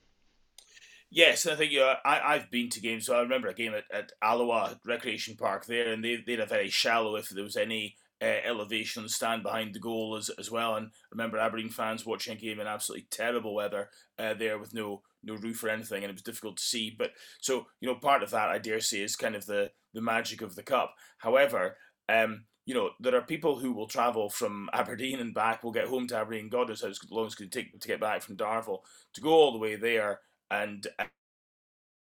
[1.14, 3.06] Yes, I think you know, I, I've been to games.
[3.06, 6.40] So I remember a game at, at Alloa Recreation Park there, and they, they had
[6.40, 10.50] a very shallow, if there was any uh, elevation stand behind the goal as, as
[10.50, 10.74] well.
[10.74, 14.74] And I remember Aberdeen fans watching a game in absolutely terrible weather uh, there with
[14.74, 16.92] no no roof or anything, and it was difficult to see.
[16.98, 20.02] But so you know, part of that I dare say is kind of the the
[20.02, 20.96] magic of the cup.
[21.18, 21.76] However,
[22.08, 25.86] um, you know, there are people who will travel from Aberdeen and back, will get
[25.86, 28.36] home to Aberdeen, God knows how long it's going to take to get back from
[28.36, 28.80] Darvel,
[29.12, 30.18] to go all the way there
[30.62, 30.86] and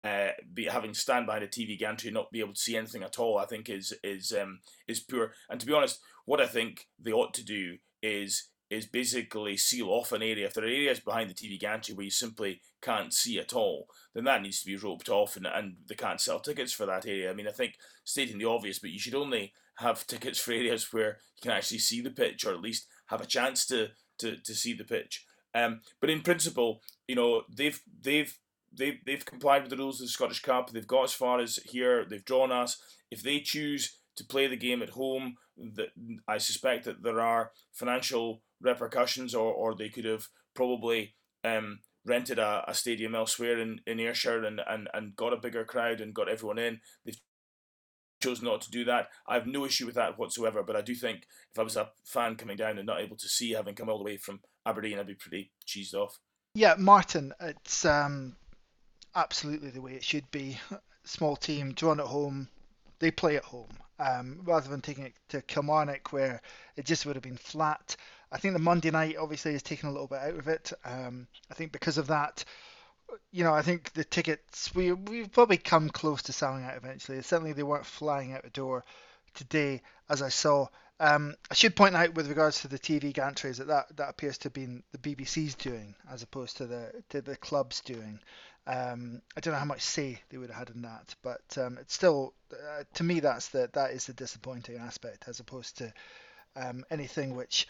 [0.03, 3.03] uh, be having stand behind a TV gantry and not be able to see anything
[3.03, 5.33] at all, I think is is um, is poor.
[5.49, 9.89] And to be honest, what I think they ought to do is is basically seal
[9.89, 10.45] off an area.
[10.45, 13.87] If there are areas behind the TV gantry where you simply can't see at all,
[14.13, 17.07] then that needs to be roped off and, and they can't sell tickets for that
[17.07, 17.31] area.
[17.31, 17.73] I mean, I think
[18.03, 21.79] stating the obvious, but you should only have tickets for areas where you can actually
[21.79, 23.87] see the pitch or at least have a chance to,
[24.19, 25.25] to, to see the pitch.
[25.55, 28.37] Um, but in principle, you know, they've they've
[28.71, 30.69] they've they've complied with the rules of the Scottish Cup.
[30.69, 32.05] They've got as far as here.
[32.05, 32.77] They've drawn us.
[33.11, 35.35] If they choose to play the game at home,
[35.75, 35.89] that
[36.27, 42.39] I suspect that there are financial repercussions, or, or they could have probably um, rented
[42.39, 46.13] a, a stadium elsewhere in, in Ayrshire and, and, and got a bigger crowd and
[46.13, 46.81] got everyone in.
[47.05, 47.19] They've
[48.21, 49.07] chose not to do that.
[49.27, 51.89] I have no issue with that whatsoever, but I do think if I was a
[52.03, 54.99] fan coming down and not able to see, having come all the way from Aberdeen,
[54.99, 56.17] I'd be pretty cheesed off.
[56.53, 58.35] Yeah, Martin, it's um,
[59.15, 60.59] absolutely the way it should be.
[61.03, 62.47] Small team, drawn at home,
[62.99, 63.69] they play at home.
[63.99, 66.41] Um, rather than taking it to Kilmarnock where
[66.77, 67.97] it just would have been flat.
[68.31, 70.71] I think the Monday night obviously has taken a little bit out of it.
[70.85, 72.45] Um, I think because of that,
[73.31, 77.21] you know, I think the tickets we we've probably come close to selling out eventually.
[77.21, 78.85] Certainly they weren't flying out the door
[79.33, 80.67] today as I saw.
[80.99, 84.37] Um, I should point out with regards to the TV gantries that, that that appears
[84.39, 88.19] to have been the BBC's doing as opposed to the to the club's doing.
[88.67, 91.77] Um, I don't know how much say they would have had in that, but um,
[91.79, 95.93] it's still uh, to me that's the that is the disappointing aspect as opposed to
[96.55, 97.67] um, anything which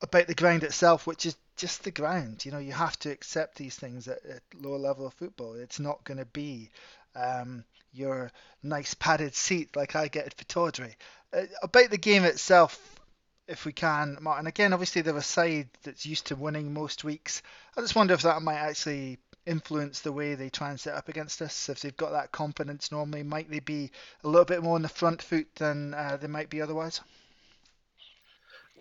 [0.00, 2.44] about the ground itself, which is just the ground.
[2.44, 5.54] You know, you have to accept these things at, at lower level of football.
[5.54, 6.70] It's not going to be
[7.14, 8.32] um, your
[8.62, 10.94] nice padded seat like I get at Pittodrie.
[11.32, 13.00] Uh, about the game itself,
[13.48, 14.46] if we can, Martin.
[14.46, 17.42] Again, obviously they're a side that's used to winning most weeks.
[17.76, 21.08] I just wonder if that might actually influence the way they try and set up
[21.08, 21.68] against us.
[21.68, 23.90] If they've got that confidence normally, might they be
[24.24, 27.00] a little bit more on the front foot than uh, they might be otherwise?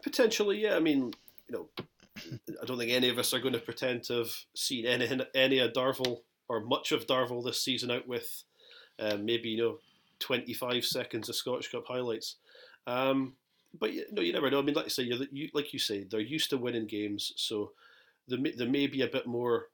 [0.04, 0.76] Potentially, yeah.
[0.76, 1.14] I mean,
[1.48, 1.70] you know,
[2.62, 5.60] I don't think any of us are going to pretend to have seen any any
[5.60, 8.44] of Darvel or much of Darvel this season out with
[9.00, 9.78] um, maybe you know
[10.22, 12.38] 25 seconds of Scottish Cup highlights.
[12.88, 13.34] Um,
[13.78, 14.60] but you know, you never know.
[14.60, 17.72] I mean, like I say, you, like you say, they're used to winning games, so
[18.28, 19.68] there may, there may be a bit more.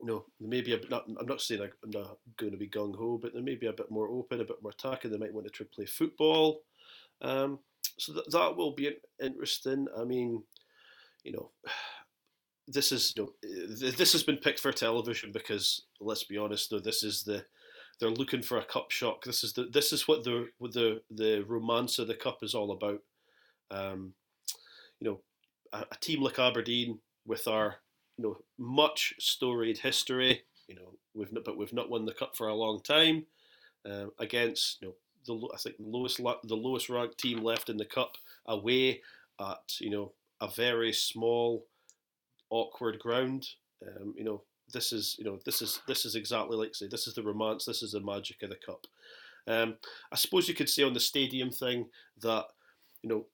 [0.00, 3.18] You know, maybe a, not, I'm not saying I'm not going to be gung ho,
[3.20, 5.10] but there may be a bit more open, a bit more attacking.
[5.10, 6.62] They might want to play football.
[7.20, 7.58] Um,
[7.98, 9.88] so that, that will be interesting.
[9.98, 10.44] I mean,
[11.24, 11.50] you know,
[12.68, 16.78] this is you know, this has been picked for television because let's be honest, though,
[16.78, 17.44] this is the
[18.00, 19.24] they're looking for a cup shock.
[19.24, 22.70] This is the this is what the the the romance of the cup is all
[22.70, 23.00] about.
[23.70, 24.14] Um,
[25.00, 25.20] you know,
[25.72, 27.76] a, a, team like Aberdeen with our
[28.16, 30.42] you know much storied history.
[30.68, 33.26] You know, we've not, but we've not won the cup for a long time.
[33.84, 34.94] Um, against you know
[35.26, 38.16] the I think lowest the lowest ranked team left in the cup
[38.46, 39.02] away
[39.40, 41.66] at you know a very small
[42.50, 43.48] awkward ground.
[43.86, 44.42] Um, you know,
[44.72, 47.64] this is you know this is this is exactly like say this is the romance,
[47.64, 48.86] this is the magic of the cup.
[49.46, 49.76] Um,
[50.12, 51.86] I suppose you could say on the stadium thing
[52.20, 52.46] that
[53.02, 53.26] you know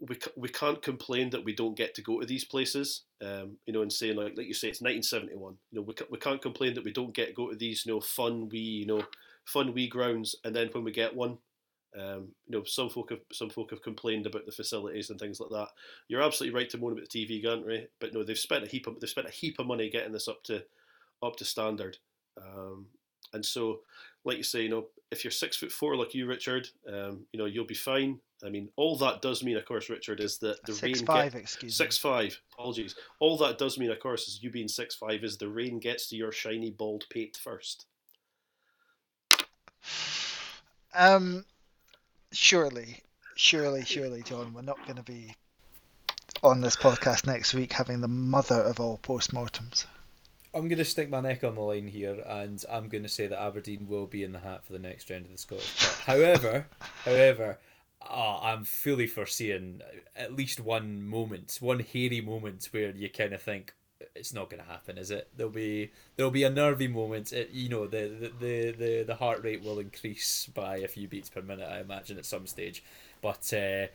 [0.00, 3.02] we we can't complain that we don't get to go to these places.
[3.22, 5.56] Um, you know, and saying like like you say, it's 1971.
[5.70, 7.92] You know, we we can't complain that we don't get to go to these you
[7.92, 9.02] know fun wee you know
[9.44, 11.38] fun wee grounds, and then when we get one.
[11.96, 15.38] Um, you know, some folk have some folk have complained about the facilities and things
[15.38, 15.68] like that.
[16.08, 18.86] You're absolutely right to moan about the TV gantry, but no, they've spent a heap
[18.86, 20.64] of they've spent a heap of money getting this up to
[21.22, 21.98] up to standard.
[22.36, 22.86] Um,
[23.32, 23.80] and so,
[24.24, 27.38] like you say, you know, if you're six foot four like you, Richard, um, you
[27.38, 28.18] know, you'll be fine.
[28.44, 31.32] I mean, all that does mean, of course, Richard, is that the six rain five,
[31.32, 32.10] get, excuse six me.
[32.10, 32.40] five.
[32.52, 32.94] Apologies.
[33.20, 36.08] All that does mean, of course, is you being six five, is the rain gets
[36.08, 37.86] to your shiny bald pate first.
[40.94, 41.44] Um,
[42.34, 43.00] surely,
[43.36, 45.34] surely, surely, John, we're not going to be
[46.42, 49.86] on this podcast next week having the mother of all postmortems.
[50.52, 53.26] I'm going to stick my neck on the line here, and I'm going to say
[53.26, 55.94] that Aberdeen will be in the hat for the next round of the Scottish Cup.
[56.06, 56.66] however,
[57.04, 57.58] however,
[58.08, 59.80] uh, I'm fully foreseeing
[60.14, 63.74] at least one moment, one hairy moment where you kind of think
[64.14, 65.28] it's not going to happen, is it?
[65.36, 67.32] There'll be there'll be a nervy moment.
[67.32, 71.28] It, you know, the, the the the heart rate will increase by a few beats
[71.28, 72.82] per minute, I imagine, at some stage.
[73.20, 73.86] But uh,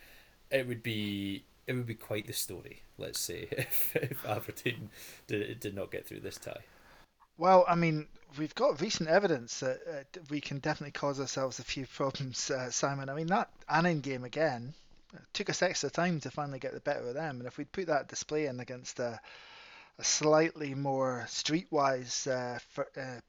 [0.52, 4.90] it would be it would be quite the story, let's say, if, if Aberdeen
[5.28, 6.64] did, did not get through this tie.
[7.38, 8.08] Well, I mean,
[8.38, 12.72] we've got recent evidence that uh, we can definitely cause ourselves a few problems, uh,
[12.72, 13.10] Simon.
[13.10, 14.74] I mean, that Annan game again
[15.34, 17.88] took us extra time to finally get the better of them, and if we'd put
[17.88, 19.20] that display in against a,
[20.00, 23.20] a slightly more streetwise uh, for, uh,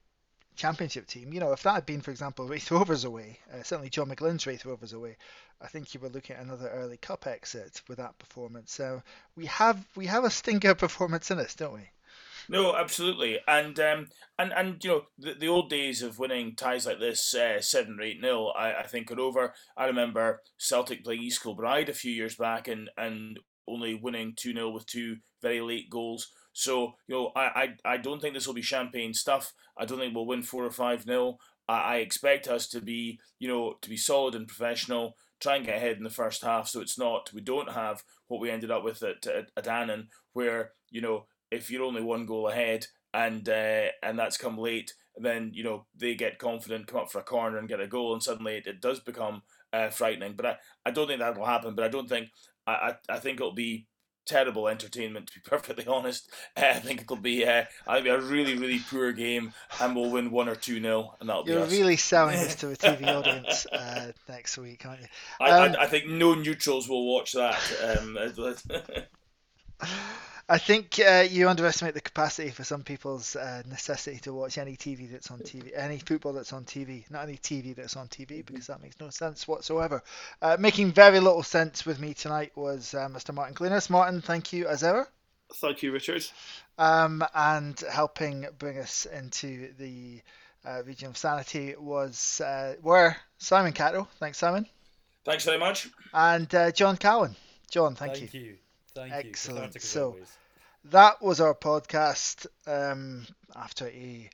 [0.57, 3.91] championship team, you know, if that had been, for example, Raith Rovers away, uh, certainly
[3.91, 5.17] John McGlynn's Raith Rovers away,
[5.61, 8.73] I think you were looking at another early cup exit with that performance.
[8.73, 9.03] So
[9.37, 11.91] we have we have a stinker performance in us, don't we?
[12.49, 16.87] No, absolutely, and um, and and you know the, the old days of winning ties
[16.87, 19.55] like this uh, seven or eight nil, I, I think are over.
[19.77, 23.39] I remember Celtic playing East Kilbride a few years back and and
[23.69, 26.33] only winning two 0 with two very late goals.
[26.61, 29.53] So you know I, I I don't think this will be champagne stuff.
[29.79, 31.39] I don't think we'll win four or five nil.
[31.67, 35.17] I, I expect us to be you know to be solid and professional.
[35.41, 38.41] Try and get ahead in the first half, so it's not we don't have what
[38.41, 42.27] we ended up with at at, at Annan, where you know if you're only one
[42.27, 47.01] goal ahead and uh, and that's come late, then you know they get confident, come
[47.01, 49.43] up for a corner and get a goal, and suddenly it, it does become
[49.73, 50.35] uh, frightening.
[50.37, 51.75] But I, I don't think that will happen.
[51.75, 52.29] But I don't think
[52.67, 53.87] I, I, I think it'll be
[54.31, 56.31] terrible entertainment to be perfectly honest.
[56.57, 59.95] Uh, I think it'll be uh, I think be a really really poor game, and
[59.97, 61.47] we'll win one or two nil, and that'll.
[61.47, 61.73] You're be us.
[61.73, 65.09] really selling this to a TV audience uh, next week, aren't you?
[65.41, 67.59] I, Um, I, I think no neutrals will watch that.
[68.01, 68.17] Um,
[70.53, 74.77] I think uh, you underestimate the capacity for some people's uh, necessity to watch any
[74.77, 78.45] TV that's on TV, any football that's on TV, not any TV that's on TV,
[78.45, 80.03] because that makes no sense whatsoever.
[80.43, 83.33] Uh, making very little sense with me tonight was uh, Mr.
[83.33, 83.89] Martin Glennis.
[83.89, 85.07] Martin, thank you as ever,
[85.55, 86.27] Thank you, Richard.
[86.79, 90.21] um, and helping bring us into the
[90.65, 94.09] uh, region of sanity was uh, were Simon Catto.
[94.19, 94.67] Thanks, Simon,
[95.25, 95.89] Thanks very much.
[96.13, 97.37] and uh, John Cowan.
[97.71, 98.57] John, thank, Thank you.
[98.97, 99.57] Thank Excellent.
[99.75, 99.81] you.
[99.81, 100.37] Cathartic as So- always.
[100.85, 104.31] That was our podcast um, after a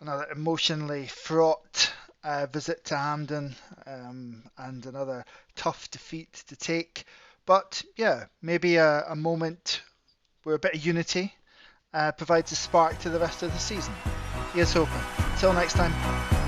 [0.00, 3.56] another emotionally fraught uh, visit to Hampden
[3.86, 5.24] um, and another
[5.54, 7.04] tough defeat to take.
[7.46, 9.82] But yeah, maybe a, a moment
[10.44, 11.34] where a bit of unity
[11.92, 13.94] uh, provides a spark to the rest of the season.
[14.54, 14.94] Here's hoping.
[15.38, 15.92] Till next time,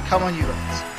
[0.07, 0.98] come on you guys.